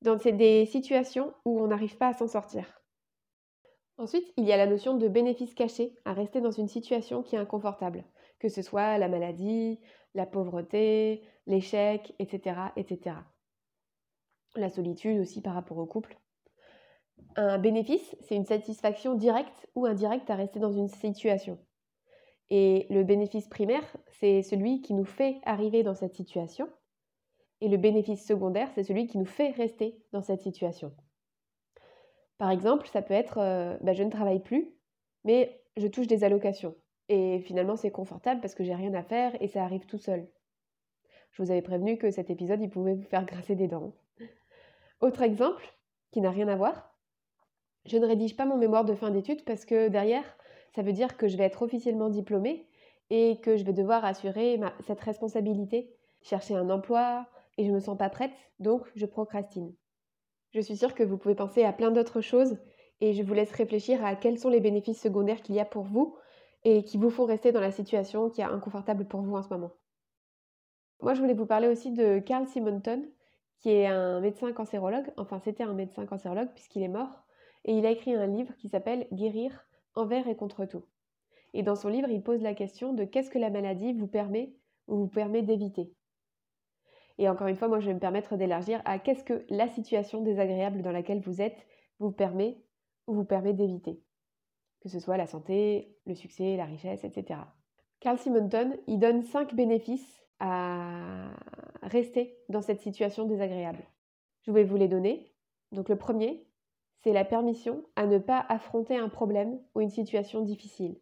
dans 0.00 0.16
des 0.16 0.66
situations 0.66 1.32
où 1.44 1.60
on 1.60 1.68
n'arrive 1.68 1.96
pas 1.96 2.08
à 2.08 2.12
s'en 2.12 2.26
sortir. 2.26 2.82
Ensuite, 3.98 4.32
il 4.36 4.46
y 4.46 4.52
a 4.52 4.56
la 4.56 4.66
notion 4.66 4.96
de 4.96 5.06
bénéfice 5.06 5.54
caché 5.54 5.96
à 6.04 6.12
rester 6.12 6.40
dans 6.40 6.50
une 6.50 6.66
situation 6.66 7.22
qui 7.22 7.36
est 7.36 7.38
inconfortable, 7.38 8.02
que 8.40 8.48
ce 8.48 8.62
soit 8.62 8.98
la 8.98 9.06
maladie, 9.06 9.78
la 10.16 10.26
pauvreté, 10.26 11.22
l'échec, 11.46 12.16
etc., 12.18 12.56
etc. 12.74 13.14
La 14.56 14.70
solitude 14.70 15.20
aussi 15.20 15.40
par 15.40 15.54
rapport 15.54 15.78
au 15.78 15.86
couple. 15.86 16.18
Un 17.36 17.58
bénéfice, 17.58 18.16
c'est 18.20 18.36
une 18.36 18.44
satisfaction 18.44 19.14
directe 19.14 19.68
ou 19.74 19.86
indirecte 19.86 20.28
à 20.30 20.34
rester 20.34 20.60
dans 20.60 20.72
une 20.72 20.88
situation. 20.88 21.58
Et 22.50 22.86
le 22.90 23.02
bénéfice 23.04 23.48
primaire, 23.48 23.84
c'est 24.20 24.42
celui 24.42 24.82
qui 24.82 24.92
nous 24.92 25.06
fait 25.06 25.40
arriver 25.44 25.82
dans 25.82 25.94
cette 25.94 26.14
situation. 26.14 26.68
Et 27.62 27.68
le 27.68 27.78
bénéfice 27.78 28.26
secondaire, 28.26 28.70
c'est 28.74 28.82
celui 28.82 29.06
qui 29.06 29.16
nous 29.16 29.24
fait 29.24 29.50
rester 29.52 29.96
dans 30.12 30.20
cette 30.20 30.42
situation. 30.42 30.92
Par 32.36 32.50
exemple, 32.50 32.88
ça 32.88 33.02
peut 33.02 33.14
être 33.14 33.38
euh, 33.38 33.78
bah, 33.80 33.94
je 33.94 34.02
ne 34.02 34.10
travaille 34.10 34.42
plus, 34.42 34.74
mais 35.24 35.62
je 35.76 35.86
touche 35.86 36.08
des 36.08 36.24
allocations. 36.24 36.74
Et 37.08 37.40
finalement, 37.40 37.76
c'est 37.76 37.90
confortable 37.90 38.40
parce 38.40 38.54
que 38.54 38.64
j'ai 38.64 38.74
rien 38.74 38.92
à 38.94 39.02
faire 39.02 39.40
et 39.40 39.48
ça 39.48 39.64
arrive 39.64 39.86
tout 39.86 39.98
seul. 39.98 40.28
Je 41.30 41.42
vous 41.42 41.50
avais 41.50 41.62
prévenu 41.62 41.98
que 41.98 42.10
cet 42.10 42.30
épisode, 42.30 42.60
il 42.60 42.68
pouvait 42.68 42.94
vous 42.94 43.04
faire 43.04 43.24
grincer 43.26 43.54
des 43.54 43.68
dents. 43.68 43.94
Autre 45.00 45.22
exemple, 45.22 45.64
qui 46.10 46.20
n'a 46.20 46.30
rien 46.30 46.48
à 46.48 46.56
voir, 46.56 46.91
je 47.86 47.98
ne 47.98 48.06
rédige 48.06 48.36
pas 48.36 48.44
mon 48.44 48.56
mémoire 48.56 48.84
de 48.84 48.94
fin 48.94 49.10
d'études 49.10 49.44
parce 49.44 49.64
que 49.64 49.88
derrière, 49.88 50.24
ça 50.74 50.82
veut 50.82 50.92
dire 50.92 51.16
que 51.16 51.28
je 51.28 51.36
vais 51.36 51.44
être 51.44 51.62
officiellement 51.62 52.08
diplômée 52.08 52.66
et 53.10 53.38
que 53.40 53.56
je 53.56 53.64
vais 53.64 53.72
devoir 53.72 54.04
assurer 54.04 54.60
cette 54.86 55.00
responsabilité, 55.00 55.94
chercher 56.22 56.54
un 56.54 56.70
emploi 56.70 57.26
et 57.58 57.64
je 57.64 57.70
ne 57.70 57.74
me 57.74 57.80
sens 57.80 57.98
pas 57.98 58.08
prête, 58.08 58.32
donc 58.58 58.90
je 58.94 59.06
procrastine. 59.06 59.74
Je 60.52 60.60
suis 60.60 60.76
sûre 60.76 60.94
que 60.94 61.02
vous 61.02 61.18
pouvez 61.18 61.34
penser 61.34 61.64
à 61.64 61.72
plein 61.72 61.90
d'autres 61.90 62.20
choses 62.20 62.58
et 63.00 63.14
je 63.14 63.22
vous 63.22 63.34
laisse 63.34 63.52
réfléchir 63.52 64.04
à 64.04 64.14
quels 64.14 64.38
sont 64.38 64.48
les 64.48 64.60
bénéfices 64.60 65.00
secondaires 65.00 65.42
qu'il 65.42 65.54
y 65.54 65.60
a 65.60 65.64
pour 65.64 65.82
vous 65.82 66.16
et 66.64 66.84
qui 66.84 66.98
vous 66.98 67.10
font 67.10 67.24
rester 67.24 67.52
dans 67.52 67.60
la 67.60 67.72
situation 67.72 68.30
qui 68.30 68.40
est 68.40 68.44
inconfortable 68.44 69.06
pour 69.06 69.20
vous 69.22 69.34
en 69.34 69.42
ce 69.42 69.48
moment. 69.48 69.72
Moi, 71.00 71.14
je 71.14 71.20
voulais 71.20 71.34
vous 71.34 71.46
parler 71.46 71.66
aussi 71.66 71.90
de 71.90 72.20
Carl 72.20 72.46
Simonton, 72.46 73.04
qui 73.58 73.70
est 73.70 73.86
un 73.86 74.20
médecin 74.20 74.52
cancérologue, 74.52 75.10
enfin 75.16 75.40
c'était 75.40 75.64
un 75.64 75.72
médecin 75.72 76.06
cancérologue 76.06 76.50
puisqu'il 76.54 76.82
est 76.82 76.88
mort, 76.88 77.24
et 77.64 77.76
il 77.76 77.86
a 77.86 77.90
écrit 77.90 78.14
un 78.14 78.26
livre 78.26 78.54
qui 78.56 78.68
s'appelle 78.68 79.06
Guérir 79.12 79.66
envers 79.94 80.26
et 80.28 80.36
contre 80.36 80.64
tout. 80.64 80.84
Et 81.54 81.62
dans 81.62 81.76
son 81.76 81.88
livre, 81.88 82.08
il 82.08 82.22
pose 82.22 82.42
la 82.42 82.54
question 82.54 82.92
de 82.92 83.04
qu'est-ce 83.04 83.30
que 83.30 83.38
la 83.38 83.50
maladie 83.50 83.92
vous 83.92 84.06
permet 84.06 84.54
ou 84.88 84.96
vous 84.96 85.08
permet 85.08 85.42
d'éviter. 85.42 85.92
Et 87.18 87.28
encore 87.28 87.46
une 87.46 87.56
fois, 87.56 87.68
moi, 87.68 87.78
je 87.78 87.86
vais 87.86 87.94
me 87.94 88.00
permettre 88.00 88.36
d'élargir 88.36 88.80
à 88.84 88.98
qu'est-ce 88.98 89.24
que 89.24 89.44
la 89.50 89.68
situation 89.68 90.22
désagréable 90.22 90.82
dans 90.82 90.92
laquelle 90.92 91.20
vous 91.20 91.40
êtes 91.40 91.66
vous 91.98 92.10
permet 92.10 92.56
ou 93.06 93.14
vous 93.14 93.24
permet 93.24 93.52
d'éviter. 93.52 94.02
que 94.80 94.88
ce 94.88 94.98
soit 94.98 95.16
la 95.16 95.26
santé, 95.26 95.96
le 96.06 96.14
succès, 96.16 96.56
la 96.56 96.64
richesse, 96.64 97.04
etc. 97.04 97.38
Carl 98.00 98.18
Simonton, 98.18 98.76
il 98.88 98.98
donne 98.98 99.22
cinq 99.22 99.54
bénéfices 99.54 100.24
à 100.40 101.30
rester 101.82 102.36
dans 102.48 102.62
cette 102.62 102.80
situation 102.80 103.24
désagréable. 103.24 103.84
Je 104.42 104.50
vais 104.50 104.64
vous 104.64 104.76
les 104.76 104.88
donner. 104.88 105.32
Donc 105.70 105.88
le 105.88 105.96
premier, 105.96 106.44
c'est 107.02 107.12
la 107.12 107.24
permission 107.24 107.84
à 107.96 108.06
ne 108.06 108.18
pas 108.18 108.44
affronter 108.48 108.96
un 108.96 109.08
problème 109.08 109.60
ou 109.74 109.80
une 109.80 109.90
situation 109.90 110.40
difficile. 110.40 111.00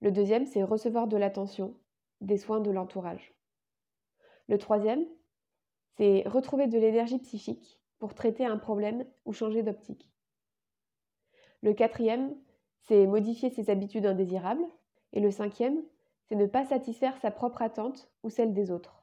Le 0.00 0.10
deuxième, 0.10 0.46
c'est 0.46 0.62
recevoir 0.62 1.06
de 1.06 1.16
l'attention, 1.16 1.74
des 2.20 2.38
soins 2.38 2.60
de 2.60 2.70
l'entourage. 2.70 3.34
Le 4.48 4.58
troisième, 4.58 5.06
c'est 5.96 6.26
retrouver 6.26 6.66
de 6.66 6.78
l'énergie 6.78 7.18
psychique 7.18 7.80
pour 7.98 8.14
traiter 8.14 8.44
un 8.44 8.58
problème 8.58 9.04
ou 9.24 9.32
changer 9.32 9.62
d'optique. 9.62 10.10
Le 11.62 11.72
quatrième, 11.74 12.34
c'est 12.80 13.06
modifier 13.06 13.50
ses 13.50 13.70
habitudes 13.70 14.06
indésirables. 14.06 14.64
Et 15.12 15.20
le 15.20 15.30
cinquième, 15.30 15.82
c'est 16.24 16.34
ne 16.34 16.46
pas 16.46 16.64
satisfaire 16.64 17.16
sa 17.18 17.30
propre 17.30 17.62
attente 17.62 18.10
ou 18.22 18.30
celle 18.30 18.54
des 18.54 18.70
autres. 18.70 19.02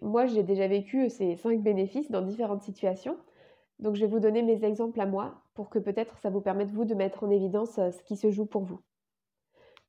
Moi, 0.00 0.26
j'ai 0.26 0.42
déjà 0.42 0.66
vécu 0.66 1.08
ces 1.10 1.36
cinq 1.36 1.62
bénéfices 1.62 2.10
dans 2.10 2.22
différentes 2.22 2.62
situations. 2.62 3.16
Donc, 3.78 3.94
je 3.94 4.00
vais 4.00 4.10
vous 4.10 4.20
donner 4.20 4.42
mes 4.42 4.64
exemples 4.64 5.00
à 5.00 5.06
moi 5.06 5.42
pour 5.54 5.70
que 5.70 5.78
peut-être 5.78 6.18
ça 6.18 6.30
vous 6.30 6.40
permette, 6.40 6.70
vous, 6.70 6.84
de 6.84 6.94
mettre 6.94 7.24
en 7.24 7.30
évidence 7.30 7.78
euh, 7.78 7.90
ce 7.90 8.02
qui 8.02 8.16
se 8.16 8.30
joue 8.30 8.46
pour 8.46 8.64
vous. 8.64 8.80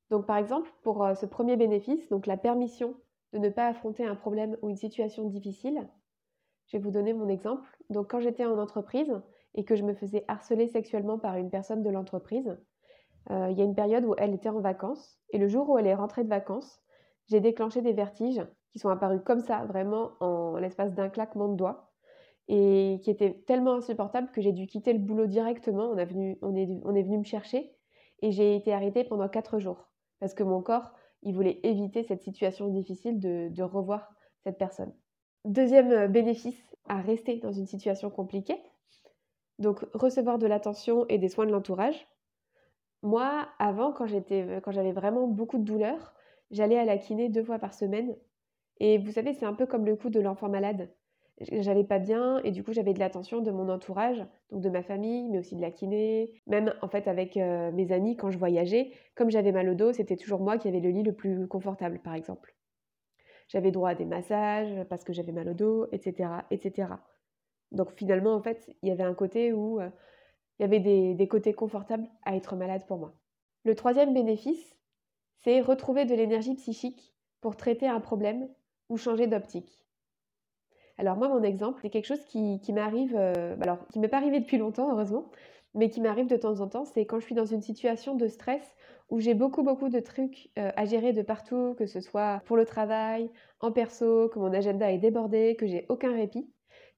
Donc, 0.10 0.25
par 0.25 0.38
exemple, 0.38 0.72
pour 0.84 1.03
euh, 1.03 1.15
ce 1.15 1.25
premier 1.25 1.55
bénéfice, 1.55 2.08
donc 2.10 2.27
la 2.27 2.38
permission 2.38 2.96
de 3.34 3.39
ne 3.39 3.50
pas 3.50 3.67
affronter 3.67 4.05
un 4.05 4.15
problème 4.15 4.58
ou 4.62 4.69
une 4.69 4.75
situation 4.75 5.25
difficile, 5.25 5.88
je 6.67 6.77
vais 6.77 6.84
vous 6.84 6.91
donner 6.91 7.13
mon 7.13 7.27
exemple. 7.29 7.67
Donc, 7.89 8.12
quand 8.12 8.19
j'étais 8.19 8.46
en 8.46 8.60
entreprise 8.60 9.12
et 9.55 9.65
que 9.65 9.75
je 9.75 9.84
me 9.84 9.93
faisais 9.93 10.24
harceler 10.27 10.67
sexuellement 10.67 11.17
par 11.17 11.36
une 11.36 11.50
personne 11.50 11.81
de 11.81 11.89
l'entreprise, 11.89 12.58
euh, 13.31 13.48
il 13.51 13.58
y 13.58 13.62
a 13.62 13.65
une 13.65 13.75
période 13.75 14.05
où 14.05 14.15
elle 14.17 14.34
était 14.34 14.50
en 14.50 14.60
vacances 14.60 15.19
et 15.31 15.38
le 15.38 15.48
jour 15.48 15.69
où 15.69 15.77
elle 15.77 15.88
est 15.88 15.96
rentrée 15.96 16.24
de 16.24 16.29
vacances, 16.29 16.81
j'ai 17.27 17.39
déclenché 17.39 17.81
des 17.81 17.93
vertiges 17.93 18.41
qui 18.72 18.79
sont 18.79 18.89
apparus 18.89 19.22
comme 19.25 19.39
ça, 19.39 19.65
vraiment 19.65 20.12
en 20.19 20.58
l'espace 20.58 20.93
d'un 20.93 21.10
claquement 21.10 21.48
de 21.48 21.55
doigts 21.55 21.88
et 22.49 22.99
qui 23.03 23.09
étaient 23.09 23.41
tellement 23.47 23.75
insupportables 23.75 24.31
que 24.31 24.41
j'ai 24.41 24.51
dû 24.51 24.67
quitter 24.67 24.91
le 24.91 24.99
boulot 24.99 25.27
directement. 25.27 25.91
On, 25.91 25.97
est, 25.97 26.05
venu 27.03 27.17
me 27.17 27.23
chercher 27.23 27.71
et 28.21 28.31
j'ai 28.31 28.55
été 28.55 28.73
arrêtée 28.73 29.05
pendant 29.05 29.29
quatre 29.29 29.59
jours 29.59 29.87
parce 30.19 30.33
que 30.33 30.43
mon 30.43 30.61
corps, 30.61 30.91
il 31.23 31.33
voulait 31.33 31.61
éviter 31.63 32.03
cette 32.03 32.21
situation 32.21 32.67
difficile 32.67 33.19
de 33.19 33.63
revoir 33.63 34.09
cette 34.43 34.57
personne. 34.57 34.93
Deuxième 35.45 35.91
euh, 35.91 36.07
bénéfice 36.07 36.75
à 36.87 37.01
rester 37.01 37.37
dans 37.37 37.51
une 37.51 37.65
situation 37.65 38.09
compliquée, 38.09 38.61
donc 39.57 39.85
recevoir 39.93 40.37
de 40.37 40.47
l'attention 40.47 41.05
et 41.07 41.17
des 41.17 41.29
soins 41.29 41.45
de 41.45 41.51
l'entourage. 41.51 42.07
Moi, 43.03 43.47
avant, 43.57 43.93
quand 43.93 44.05
euh, 44.11 44.59
j'avais 44.67 44.91
vraiment 44.91 45.27
beaucoup 45.27 45.57
de 45.57 45.63
douleurs, 45.63 46.13
j'allais 46.51 46.77
à 46.77 46.83
la 46.83 46.97
kiné 46.97 47.29
deux 47.29 47.43
fois 47.43 47.59
par 47.59 47.73
semaine. 47.73 48.17
Et 48.81 48.97
vous 48.97 49.11
savez, 49.11 49.33
c'est 49.33 49.45
un 49.45 49.53
peu 49.53 49.65
comme 49.65 49.85
le 49.85 49.95
coup 49.95 50.09
de 50.09 50.19
l'enfant 50.19 50.49
malade. 50.49 50.89
J'allais 51.39 51.86
pas 51.86 52.00
bien 52.00 52.41
et 52.43 52.51
du 52.51 52.63
coup 52.63 52.74
j'avais 52.74 52.93
de 52.93 53.00
l'attention 53.00 53.39
de 53.41 53.50
mon 53.51 53.69
entourage, 53.69 54.25
donc 54.51 54.62
de 54.62 54.69
ma 54.69 54.84
famille, 54.84 55.29
mais 55.29 55.39
aussi 55.39 55.55
de 55.55 55.62
la 55.62 55.72
kiné, 55.72 56.34
même 56.48 56.74
en 56.81 56.89
fait 56.89 57.08
avec 57.08 57.38
euh, 57.38 57.72
mes 57.72 57.93
amis 57.93 58.17
quand 58.17 58.29
je 58.29 58.38
voyageais. 58.38 58.91
Comme 59.15 59.29
j'avais 59.29 59.53
mal 59.53 59.69
au 59.69 59.74
dos, 59.74 59.93
c'était 59.93 60.17
toujours 60.17 60.41
moi 60.41 60.58
qui 60.58 60.67
avais 60.67 60.81
le 60.81 60.89
lit 60.89 61.03
le 61.03 61.13
plus 61.13 61.48
confortable, 61.48 62.00
par 62.00 62.13
exemple. 62.13 62.55
J'avais 63.48 63.72
droit 63.72 63.91
à 63.91 63.96
des 63.96 64.05
massages 64.05 64.84
parce 64.89 65.05
que 65.05 65.13
j'avais 65.13 65.31
mal 65.31 65.48
au 65.50 65.53
dos, 65.53 65.88
etc., 65.93 66.29
etc. 66.51 66.89
Donc 67.72 67.91
finalement, 67.91 68.34
en 68.36 68.41
fait, 68.41 68.75
il 68.81 68.89
y 68.89 68.91
avait 68.91 69.03
un 69.03 69.13
côté 69.13 69.53
où 69.53 69.79
euh, 69.79 69.89
il 70.60 70.63
y 70.63 70.65
avait 70.65 70.79
des, 70.81 71.13
des 71.15 71.27
côtés 71.29 71.53
confortables 71.53 72.10
à 72.24 72.36
être 72.36 72.58
malade 72.58 72.86
pour 72.86 72.98
moi. 72.98 73.13
Le 73.63 73.75
troisième 73.75 74.13
bénéfice, 74.13 74.75
c'est 75.38 75.62
retrouver 75.62 76.03
de 76.03 76.15
l'énergie 76.15 76.55
psychique 76.55 77.13
pour 77.39 77.55
traiter 77.55 77.88
un 77.88 78.01
problème 78.01 78.50
ou 78.89 78.98
changer 78.98 79.27
d'optique. 79.27 79.78
Alors 80.99 81.15
moi, 81.15 81.29
mon 81.29 81.43
exemple, 81.43 81.79
c'est 81.81 81.89
quelque 81.89 82.07
chose 82.07 82.25
qui, 82.25 82.59
m'arrive, 82.73 83.15
euh, 83.15 83.55
alors 83.61 83.87
qui 83.87 83.99
m'est 83.99 84.09
pas 84.09 84.17
arrivé 84.17 84.41
depuis 84.41 84.57
longtemps, 84.57 84.91
heureusement, 84.91 85.31
mais 85.73 85.89
qui 85.89 86.01
m'arrive 86.01 86.27
de 86.27 86.35
temps 86.35 86.59
en 86.59 86.67
temps, 86.67 86.83
c'est 86.83 87.05
quand 87.05 87.21
je 87.21 87.25
suis 87.25 87.35
dans 87.35 87.45
une 87.45 87.61
situation 87.61 88.15
de 88.15 88.27
stress 88.27 88.75
où 89.09 89.21
j'ai 89.21 89.33
beaucoup 89.33 89.63
beaucoup 89.63 89.87
de 89.87 90.01
trucs 90.01 90.49
euh, 90.59 90.71
à 90.75 90.83
gérer 90.83 91.13
de 91.13 91.21
partout, 91.21 91.73
que 91.77 91.85
ce 91.85 92.01
soit 92.01 92.41
pour 92.45 92.57
le 92.57 92.65
travail, 92.65 93.31
en 93.61 93.71
perso, 93.71 94.27
que 94.27 94.39
mon 94.39 94.53
agenda 94.53 94.91
est 94.91 94.97
débordé, 94.97 95.55
que 95.57 95.67
j'ai 95.67 95.85
aucun 95.87 96.13
répit. 96.13 96.51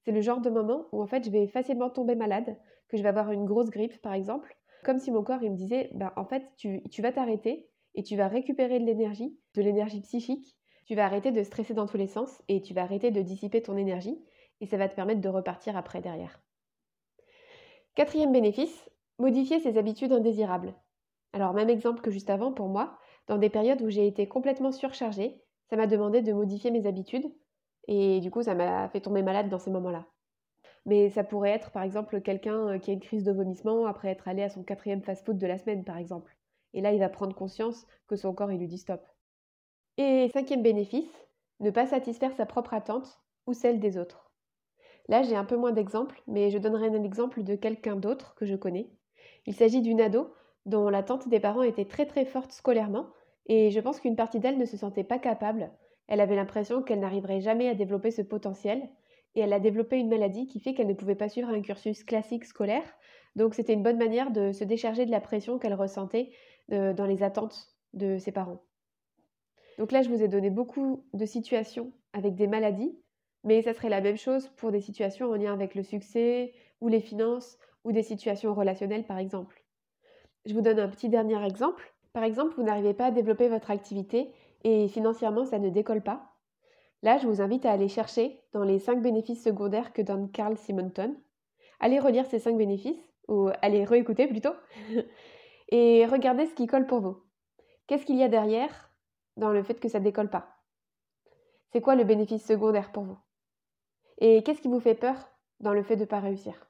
C'est 0.04 0.10
le 0.10 0.20
genre 0.20 0.40
de 0.40 0.50
moment 0.50 0.86
où 0.90 1.00
en 1.00 1.06
fait 1.06 1.24
je 1.24 1.30
vais 1.30 1.46
facilement 1.46 1.88
tomber 1.88 2.16
malade, 2.16 2.56
que 2.88 2.96
je 2.96 3.04
vais 3.04 3.08
avoir 3.08 3.30
une 3.30 3.44
grosse 3.44 3.70
grippe 3.70 4.02
par 4.02 4.14
exemple, 4.14 4.56
comme 4.82 4.98
si 4.98 5.12
mon 5.12 5.22
corps 5.22 5.44
il 5.44 5.52
me 5.52 5.56
disait 5.56 5.90
bah, 5.94 6.12
en 6.16 6.24
fait 6.24 6.42
tu, 6.56 6.82
tu 6.90 7.02
vas 7.02 7.12
t'arrêter 7.12 7.68
et 7.94 8.02
tu 8.02 8.16
vas 8.16 8.26
récupérer 8.26 8.80
de 8.80 8.84
l'énergie, 8.84 9.38
de 9.54 9.62
l'énergie 9.62 10.00
psychique, 10.00 10.56
tu 10.84 10.94
vas 10.94 11.04
arrêter 11.04 11.32
de 11.32 11.42
stresser 11.42 11.74
dans 11.74 11.86
tous 11.86 11.96
les 11.96 12.06
sens 12.06 12.42
et 12.48 12.60
tu 12.60 12.74
vas 12.74 12.82
arrêter 12.82 13.10
de 13.10 13.22
dissiper 13.22 13.62
ton 13.62 13.76
énergie 13.76 14.18
et 14.60 14.66
ça 14.66 14.76
va 14.76 14.88
te 14.88 14.94
permettre 14.94 15.20
de 15.20 15.28
repartir 15.28 15.76
après 15.76 16.00
derrière. 16.00 16.40
Quatrième 17.94 18.32
bénéfice, 18.32 18.90
modifier 19.18 19.60
ses 19.60 19.78
habitudes 19.78 20.12
indésirables. 20.12 20.74
Alors, 21.32 21.54
même 21.54 21.70
exemple 21.70 22.00
que 22.00 22.10
juste 22.10 22.30
avant 22.30 22.52
pour 22.52 22.68
moi, 22.68 22.98
dans 23.26 23.38
des 23.38 23.50
périodes 23.50 23.82
où 23.82 23.90
j'ai 23.90 24.06
été 24.06 24.26
complètement 24.26 24.72
surchargée, 24.72 25.42
ça 25.68 25.76
m'a 25.76 25.86
demandé 25.86 26.22
de 26.22 26.32
modifier 26.32 26.70
mes 26.70 26.86
habitudes 26.86 27.32
et 27.88 28.20
du 28.20 28.30
coup, 28.30 28.42
ça 28.42 28.54
m'a 28.54 28.88
fait 28.88 29.00
tomber 29.00 29.22
malade 29.22 29.48
dans 29.48 29.58
ces 29.58 29.70
moments-là. 29.70 30.06
Mais 30.86 31.10
ça 31.10 31.24
pourrait 31.24 31.50
être 31.50 31.70
par 31.70 31.82
exemple 31.82 32.20
quelqu'un 32.20 32.68
euh, 32.68 32.78
qui 32.78 32.90
a 32.90 32.94
une 32.94 33.00
crise 33.00 33.24
de 33.24 33.32
vomissement 33.32 33.86
après 33.86 34.08
être 34.08 34.28
allé 34.28 34.42
à 34.42 34.48
son 34.48 34.62
quatrième 34.64 35.02
fast-food 35.02 35.38
de 35.38 35.46
la 35.46 35.58
semaine, 35.58 35.84
par 35.84 35.96
exemple. 35.96 36.36
Et 36.74 36.80
là, 36.80 36.92
il 36.92 36.98
va 36.98 37.08
prendre 37.08 37.34
conscience 37.34 37.86
que 38.08 38.16
son 38.16 38.34
corps, 38.34 38.50
il 38.50 38.58
lui 38.58 38.68
dit 38.68 38.78
stop. 38.78 39.06
Et 39.98 40.30
cinquième 40.32 40.62
bénéfice, 40.62 41.28
ne 41.60 41.70
pas 41.70 41.86
satisfaire 41.86 42.32
sa 42.32 42.46
propre 42.46 42.72
attente 42.72 43.20
ou 43.46 43.52
celle 43.52 43.78
des 43.78 43.98
autres. 43.98 44.32
Là, 45.08 45.22
j'ai 45.22 45.36
un 45.36 45.44
peu 45.44 45.56
moins 45.56 45.72
d'exemples, 45.72 46.22
mais 46.26 46.50
je 46.50 46.56
donnerai 46.56 46.86
un 46.86 47.02
exemple 47.02 47.42
de 47.42 47.56
quelqu'un 47.56 47.96
d'autre 47.96 48.34
que 48.34 48.46
je 48.46 48.56
connais. 48.56 48.90
Il 49.44 49.54
s'agit 49.54 49.82
d'une 49.82 50.00
ado 50.00 50.32
dont 50.64 50.88
l'attente 50.88 51.28
des 51.28 51.40
parents 51.40 51.62
était 51.62 51.84
très 51.84 52.06
très 52.06 52.24
forte 52.24 52.52
scolairement, 52.52 53.08
et 53.46 53.70
je 53.70 53.80
pense 53.80 54.00
qu'une 54.00 54.16
partie 54.16 54.40
d'elle 54.40 54.56
ne 54.56 54.64
se 54.64 54.78
sentait 54.78 55.04
pas 55.04 55.18
capable. 55.18 55.70
Elle 56.08 56.20
avait 56.20 56.36
l'impression 56.36 56.82
qu'elle 56.82 57.00
n'arriverait 57.00 57.42
jamais 57.42 57.68
à 57.68 57.74
développer 57.74 58.10
ce 58.10 58.22
potentiel, 58.22 58.88
et 59.34 59.40
elle 59.40 59.52
a 59.52 59.60
développé 59.60 59.98
une 59.98 60.08
maladie 60.08 60.46
qui 60.46 60.58
fait 60.60 60.72
qu'elle 60.72 60.86
ne 60.86 60.94
pouvait 60.94 61.16
pas 61.16 61.28
suivre 61.28 61.50
un 61.50 61.60
cursus 61.60 62.02
classique 62.02 62.46
scolaire. 62.46 62.84
Donc 63.36 63.54
c'était 63.54 63.74
une 63.74 63.82
bonne 63.82 63.98
manière 63.98 64.30
de 64.30 64.52
se 64.52 64.64
décharger 64.64 65.04
de 65.04 65.10
la 65.10 65.20
pression 65.20 65.58
qu'elle 65.58 65.74
ressentait 65.74 66.30
euh, 66.70 66.94
dans 66.94 67.06
les 67.06 67.22
attentes 67.22 67.76
de 67.92 68.16
ses 68.16 68.32
parents. 68.32 68.62
Donc 69.78 69.92
là, 69.92 70.02
je 70.02 70.08
vous 70.08 70.22
ai 70.22 70.28
donné 70.28 70.50
beaucoup 70.50 71.04
de 71.12 71.26
situations 71.26 71.92
avec 72.12 72.34
des 72.34 72.46
maladies, 72.46 72.96
mais 73.44 73.62
ça 73.62 73.72
serait 73.72 73.88
la 73.88 74.00
même 74.00 74.16
chose 74.16 74.48
pour 74.56 74.70
des 74.70 74.80
situations 74.80 75.30
en 75.30 75.34
lien 75.34 75.52
avec 75.52 75.74
le 75.74 75.82
succès 75.82 76.52
ou 76.80 76.88
les 76.88 77.00
finances 77.00 77.58
ou 77.84 77.92
des 77.92 78.02
situations 78.02 78.54
relationnelles 78.54 79.06
par 79.06 79.18
exemple. 79.18 79.64
Je 80.44 80.54
vous 80.54 80.60
donne 80.60 80.78
un 80.78 80.88
petit 80.88 81.08
dernier 81.08 81.42
exemple. 81.44 81.94
Par 82.12 82.24
exemple, 82.24 82.54
vous 82.56 82.62
n'arrivez 82.62 82.94
pas 82.94 83.06
à 83.06 83.10
développer 83.10 83.48
votre 83.48 83.70
activité 83.70 84.32
et 84.64 84.88
financièrement 84.88 85.44
ça 85.44 85.58
ne 85.58 85.70
décolle 85.70 86.02
pas. 86.02 86.32
Là, 87.02 87.18
je 87.18 87.26
vous 87.26 87.40
invite 87.40 87.66
à 87.66 87.72
aller 87.72 87.88
chercher 87.88 88.40
dans 88.52 88.62
les 88.62 88.78
5 88.78 89.02
bénéfices 89.02 89.42
secondaires 89.42 89.92
que 89.92 90.02
donne 90.02 90.30
Carl 90.30 90.56
Simonton. 90.56 91.16
Allez 91.80 91.98
relire 91.98 92.26
ces 92.26 92.38
5 92.38 92.56
bénéfices, 92.56 93.12
ou 93.26 93.48
allez 93.60 93.84
réécouter 93.84 94.28
plutôt, 94.28 94.54
et 95.68 96.06
regardez 96.06 96.46
ce 96.46 96.54
qui 96.54 96.68
colle 96.68 96.86
pour 96.86 97.00
vous. 97.00 97.16
Qu'est-ce 97.88 98.06
qu'il 98.06 98.16
y 98.16 98.22
a 98.22 98.28
derrière? 98.28 98.91
Dans 99.36 99.50
le 99.50 99.62
fait 99.62 99.80
que 99.80 99.88
ça 99.88 99.98
ne 99.98 100.04
décolle 100.04 100.30
pas 100.30 100.58
C'est 101.72 101.80
quoi 101.80 101.94
le 101.94 102.04
bénéfice 102.04 102.44
secondaire 102.44 102.92
pour 102.92 103.04
vous? 103.04 103.18
Et 104.18 104.42
qu'est-ce 104.42 104.60
qui 104.60 104.68
vous 104.68 104.80
fait 104.80 104.94
peur 104.94 105.16
dans 105.60 105.72
le 105.72 105.82
fait 105.82 105.96
de 105.96 106.02
ne 106.02 106.06
pas 106.06 106.20
réussir? 106.20 106.68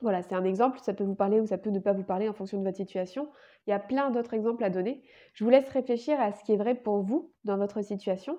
Voilà, 0.00 0.22
c'est 0.22 0.34
un 0.34 0.44
exemple, 0.44 0.80
ça 0.80 0.94
peut 0.94 1.04
vous 1.04 1.14
parler 1.14 1.40
ou 1.40 1.46
ça 1.46 1.58
peut 1.58 1.70
ne 1.70 1.78
pas 1.78 1.92
vous 1.92 2.02
parler 2.02 2.28
en 2.28 2.32
fonction 2.32 2.58
de 2.58 2.64
votre 2.64 2.76
situation. 2.76 3.28
Il 3.66 3.70
y 3.70 3.72
a 3.72 3.78
plein 3.78 4.10
d'autres 4.10 4.34
exemples 4.34 4.64
à 4.64 4.70
donner. 4.70 5.04
Je 5.32 5.44
vous 5.44 5.50
laisse 5.50 5.68
réfléchir 5.68 6.20
à 6.20 6.32
ce 6.32 6.42
qui 6.42 6.52
est 6.52 6.56
vrai 6.56 6.74
pour 6.74 7.02
vous 7.02 7.32
dans 7.44 7.56
votre 7.56 7.82
situation. 7.82 8.36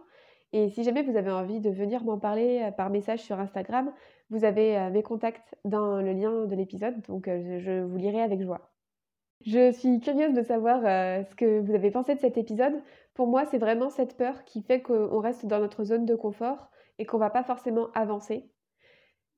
Et 0.52 0.70
si 0.70 0.84
jamais 0.84 1.02
vous 1.02 1.16
avez 1.16 1.32
envie 1.32 1.62
de 1.62 1.70
venir 1.70 2.04
m'en 2.04 2.20
parler 2.20 2.62
euh, 2.63 2.72
par 2.72 2.90
message 2.90 3.22
sur 3.22 3.40
Instagram, 3.40 3.92
vous 4.30 4.44
avez 4.44 4.78
euh, 4.78 4.90
mes 4.92 5.04
contacts 5.04 5.56
dans 5.66 6.02
le 6.02 6.13
lien 6.13 6.46
de 6.46 6.56
l'épisode, 6.56 7.02
donc 7.08 7.28
euh, 7.28 7.60
je 7.60 7.82
vous 7.82 7.98
lirai 7.98 8.22
avec 8.22 8.42
joie. 8.42 8.73
Je 9.46 9.74
suis 9.74 10.00
curieuse 10.00 10.34
de 10.34 10.42
savoir 10.42 10.82
ce 10.82 11.36
que 11.36 11.60
vous 11.60 11.74
avez 11.74 11.92
pensé 11.92 12.16
de 12.16 12.20
cet 12.20 12.38
épisode. 12.38 12.82
Pour 13.14 13.28
moi, 13.28 13.46
c'est 13.46 13.58
vraiment 13.58 13.90
cette 13.90 14.16
peur 14.16 14.46
qui 14.46 14.62
fait 14.62 14.82
qu'on 14.82 15.20
reste 15.20 15.46
dans 15.46 15.60
notre 15.60 15.84
zone 15.84 16.06
de 16.06 16.16
confort 16.16 16.70
et 16.98 17.06
qu'on 17.06 17.18
va 17.18 17.30
pas 17.30 17.44
forcément 17.44 17.90
avancer. 17.94 18.50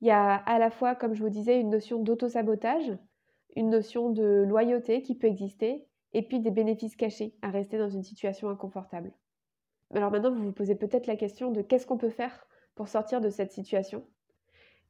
Il 0.02 0.08
y 0.08 0.12
a 0.12 0.36
à 0.36 0.60
la 0.60 0.70
fois, 0.70 0.94
comme 0.94 1.16
je 1.16 1.24
vous 1.24 1.30
disais, 1.30 1.60
une 1.60 1.72
notion 1.72 2.00
d'auto-sabotage, 2.00 2.96
une 3.56 3.72
notion 3.72 4.12
de 4.12 4.44
loyauté 4.48 5.02
qui 5.02 5.16
peut 5.16 5.28
exister, 5.28 5.88
et 6.14 6.22
puis 6.22 6.40
des 6.40 6.52
bénéfices 6.52 6.96
cachés 6.96 7.36
à 7.42 7.50
rester 7.50 7.78
dans 7.78 7.90
une 7.90 8.04
situation 8.04 8.50
inconfortable. 8.50 9.12
Alors 9.94 10.12
maintenant, 10.12 10.32
vous 10.32 10.44
vous 10.44 10.52
posez 10.52 10.76
peut-être 10.76 11.08
la 11.08 11.16
question 11.16 11.52
de 11.52 11.62
qu'est-ce 11.62 11.88
qu'on 11.88 11.98
peut 11.98 12.10
faire 12.10 12.48
pour 12.76 12.90
sortir 12.90 13.22
de 13.22 13.30
cette 13.30 13.52
situation? 13.52 14.06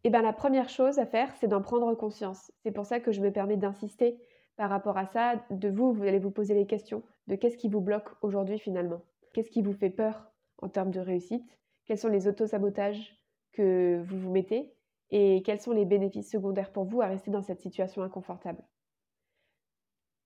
Eh 0.03 0.09
bien, 0.09 0.21
la 0.21 0.33
première 0.33 0.69
chose 0.69 0.99
à 0.99 1.05
faire, 1.05 1.33
c'est 1.39 1.47
d'en 1.47 1.61
prendre 1.61 1.95
conscience. 1.95 2.51
C'est 2.63 2.71
pour 2.71 2.85
ça 2.85 2.99
que 2.99 3.11
je 3.11 3.21
me 3.21 3.31
permets 3.31 3.57
d'insister 3.57 4.19
par 4.55 4.69
rapport 4.69 4.97
à 4.97 5.05
ça, 5.05 5.43
de 5.49 5.69
vous, 5.69 5.93
vous 5.93 6.03
allez 6.03 6.19
vous 6.19 6.31
poser 6.31 6.53
les 6.53 6.65
questions 6.65 7.03
de 7.27 7.35
qu'est-ce 7.35 7.57
qui 7.57 7.69
vous 7.69 7.81
bloque 7.81 8.09
aujourd'hui 8.21 8.59
finalement? 8.59 9.01
Qu'est-ce 9.33 9.49
qui 9.49 9.61
vous 9.61 9.73
fait 9.73 9.89
peur 9.89 10.31
en 10.59 10.69
termes 10.69 10.91
de 10.91 10.99
réussite? 10.99 11.59
Quels 11.85 11.97
sont 11.97 12.07
les 12.07 12.27
autosabotages 12.27 13.19
que 13.51 14.01
vous 14.05 14.19
vous 14.19 14.31
mettez? 14.31 14.73
Et 15.11 15.43
quels 15.43 15.59
sont 15.59 15.71
les 15.71 15.85
bénéfices 15.85 16.31
secondaires 16.31 16.71
pour 16.71 16.85
vous 16.85 17.01
à 17.01 17.07
rester 17.07 17.31
dans 17.31 17.41
cette 17.41 17.61
situation 17.61 18.01
inconfortable? 18.01 18.63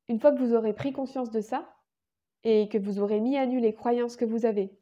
Une 0.08 0.20
fois 0.20 0.32
que 0.32 0.40
vous 0.40 0.54
aurez 0.54 0.74
pris 0.74 0.94
conscience 0.94 1.32
de 1.32 1.42
ça 1.42 1.68
et 2.44 2.70
que 2.70 2.78
vous 2.78 3.00
aurez 3.00 3.20
mis 3.20 3.38
à 3.38 3.46
nu 3.46 3.60
les 3.60 3.74
croyances 3.74 4.16
que 4.16 4.26
vous 4.26 4.46
avez, 4.46 4.80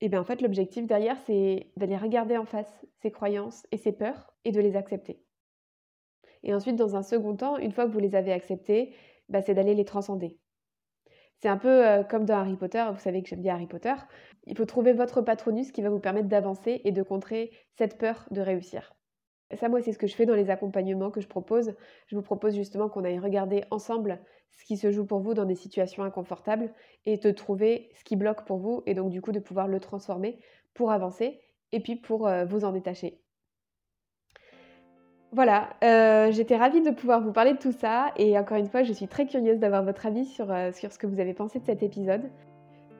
et 0.00 0.06
eh 0.06 0.08
bien 0.10 0.20
en 0.20 0.24
fait 0.24 0.42
l'objectif 0.42 0.86
derrière 0.86 1.18
c'est 1.24 1.72
d'aller 1.76 1.96
regarder 1.96 2.36
en 2.36 2.44
face 2.44 2.84
ces 3.00 3.10
croyances 3.10 3.66
et 3.70 3.78
ces 3.78 3.92
peurs 3.92 4.34
et 4.44 4.52
de 4.52 4.60
les 4.60 4.76
accepter. 4.76 5.24
Et 6.44 6.54
ensuite, 6.54 6.76
dans 6.76 6.94
un 6.94 7.02
second 7.02 7.34
temps, 7.34 7.58
une 7.58 7.72
fois 7.72 7.86
que 7.86 7.90
vous 7.90 7.98
les 7.98 8.14
avez 8.14 8.32
acceptés, 8.32 8.94
bah, 9.28 9.42
c'est 9.42 9.54
d'aller 9.54 9.74
les 9.74 9.84
transcender. 9.84 10.38
C'est 11.38 11.48
un 11.48 11.56
peu 11.56 11.86
euh, 11.86 12.04
comme 12.04 12.24
dans 12.24 12.36
Harry 12.36 12.56
Potter, 12.56 12.84
vous 12.92 13.00
savez 13.00 13.22
que 13.22 13.28
j'aime 13.28 13.42
bien 13.42 13.54
Harry 13.54 13.66
Potter. 13.66 13.94
Il 14.46 14.56
faut 14.56 14.64
trouver 14.64 14.92
votre 14.92 15.20
patronus 15.22 15.72
qui 15.72 15.82
va 15.82 15.90
vous 15.90 16.00
permettre 16.00 16.28
d'avancer 16.28 16.80
et 16.84 16.92
de 16.92 17.02
contrer 17.02 17.50
cette 17.76 17.98
peur 17.98 18.26
de 18.30 18.40
réussir. 18.40 18.94
Ça, 19.56 19.68
moi, 19.68 19.82
c'est 19.82 19.92
ce 19.92 19.98
que 19.98 20.06
je 20.06 20.14
fais 20.14 20.26
dans 20.26 20.34
les 20.34 20.50
accompagnements 20.50 21.10
que 21.10 21.20
je 21.20 21.28
propose. 21.28 21.74
Je 22.06 22.16
vous 22.16 22.22
propose 22.22 22.54
justement 22.54 22.88
qu'on 22.88 23.04
aille 23.04 23.18
regarder 23.18 23.64
ensemble 23.70 24.20
ce 24.52 24.64
qui 24.64 24.76
se 24.76 24.90
joue 24.90 25.06
pour 25.06 25.20
vous 25.20 25.34
dans 25.34 25.44
des 25.44 25.54
situations 25.54 26.02
inconfortables 26.02 26.72
et 27.04 27.18
de 27.18 27.30
trouver 27.30 27.90
ce 27.94 28.04
qui 28.04 28.16
bloque 28.16 28.44
pour 28.46 28.58
vous 28.58 28.82
et 28.86 28.94
donc 28.94 29.10
du 29.10 29.20
coup 29.20 29.32
de 29.32 29.40
pouvoir 29.40 29.68
le 29.68 29.80
transformer 29.80 30.38
pour 30.72 30.92
avancer 30.92 31.40
et 31.72 31.80
puis 31.80 31.96
pour 31.96 32.26
euh, 32.26 32.44
vous 32.44 32.64
en 32.64 32.72
détacher. 32.72 33.23
Voilà, 35.34 35.70
euh, 35.82 36.30
j'étais 36.30 36.56
ravie 36.56 36.80
de 36.80 36.90
pouvoir 36.90 37.20
vous 37.20 37.32
parler 37.32 37.54
de 37.54 37.58
tout 37.58 37.72
ça 37.72 38.12
et 38.16 38.38
encore 38.38 38.56
une 38.56 38.68
fois, 38.68 38.84
je 38.84 38.92
suis 38.92 39.08
très 39.08 39.26
curieuse 39.26 39.58
d'avoir 39.58 39.82
votre 39.82 40.06
avis 40.06 40.32
euh, 40.38 40.70
sur 40.72 40.92
ce 40.92 40.98
que 40.98 41.08
vous 41.08 41.18
avez 41.18 41.34
pensé 41.34 41.58
de 41.58 41.64
cet 41.64 41.82
épisode. 41.82 42.22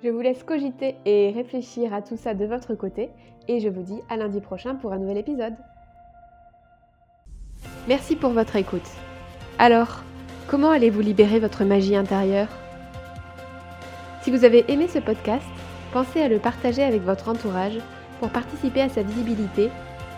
Je 0.03 0.09
vous 0.09 0.21
laisse 0.21 0.43
cogiter 0.43 0.97
et 1.05 1.31
réfléchir 1.31 1.95
à 1.95 2.03
tout 2.03 2.17
ça 2.17 2.35
de 2.35 2.45
votre 2.45 2.75
côté 2.75 3.11
et 3.47 3.61
je 3.61 3.69
vous 3.69 3.83
dis 3.83 4.01
à 4.11 4.17
lundi 4.17 4.41
prochain 4.41 4.75
pour 4.75 4.93
un 4.93 4.99
nouvel 4.99 5.19
épisode. 5.19 5.55
Merci 7.87 8.17
pour 8.17 8.31
votre 8.31 8.57
écoute. 8.57 8.91
Alors, 9.61 10.03
comment 10.49 10.71
allez-vous 10.71 11.03
libérer 11.03 11.39
votre 11.39 11.63
magie 11.63 11.95
intérieure? 11.95 12.49
Si 14.23 14.33
vous 14.33 14.45
avez 14.45 14.65
aimé 14.73 14.89
ce 14.89 14.99
podcast, 14.99 15.47
pensez 15.93 16.21
à 16.21 16.29
le 16.29 16.41
partager 16.41 16.83
avec 16.83 17.03
votre 17.03 17.29
entourage 17.29 17.79
pour 18.19 18.31
participer 18.31 18.81
à 18.81 18.89
sa 18.89 19.03
visibilité 19.03 19.71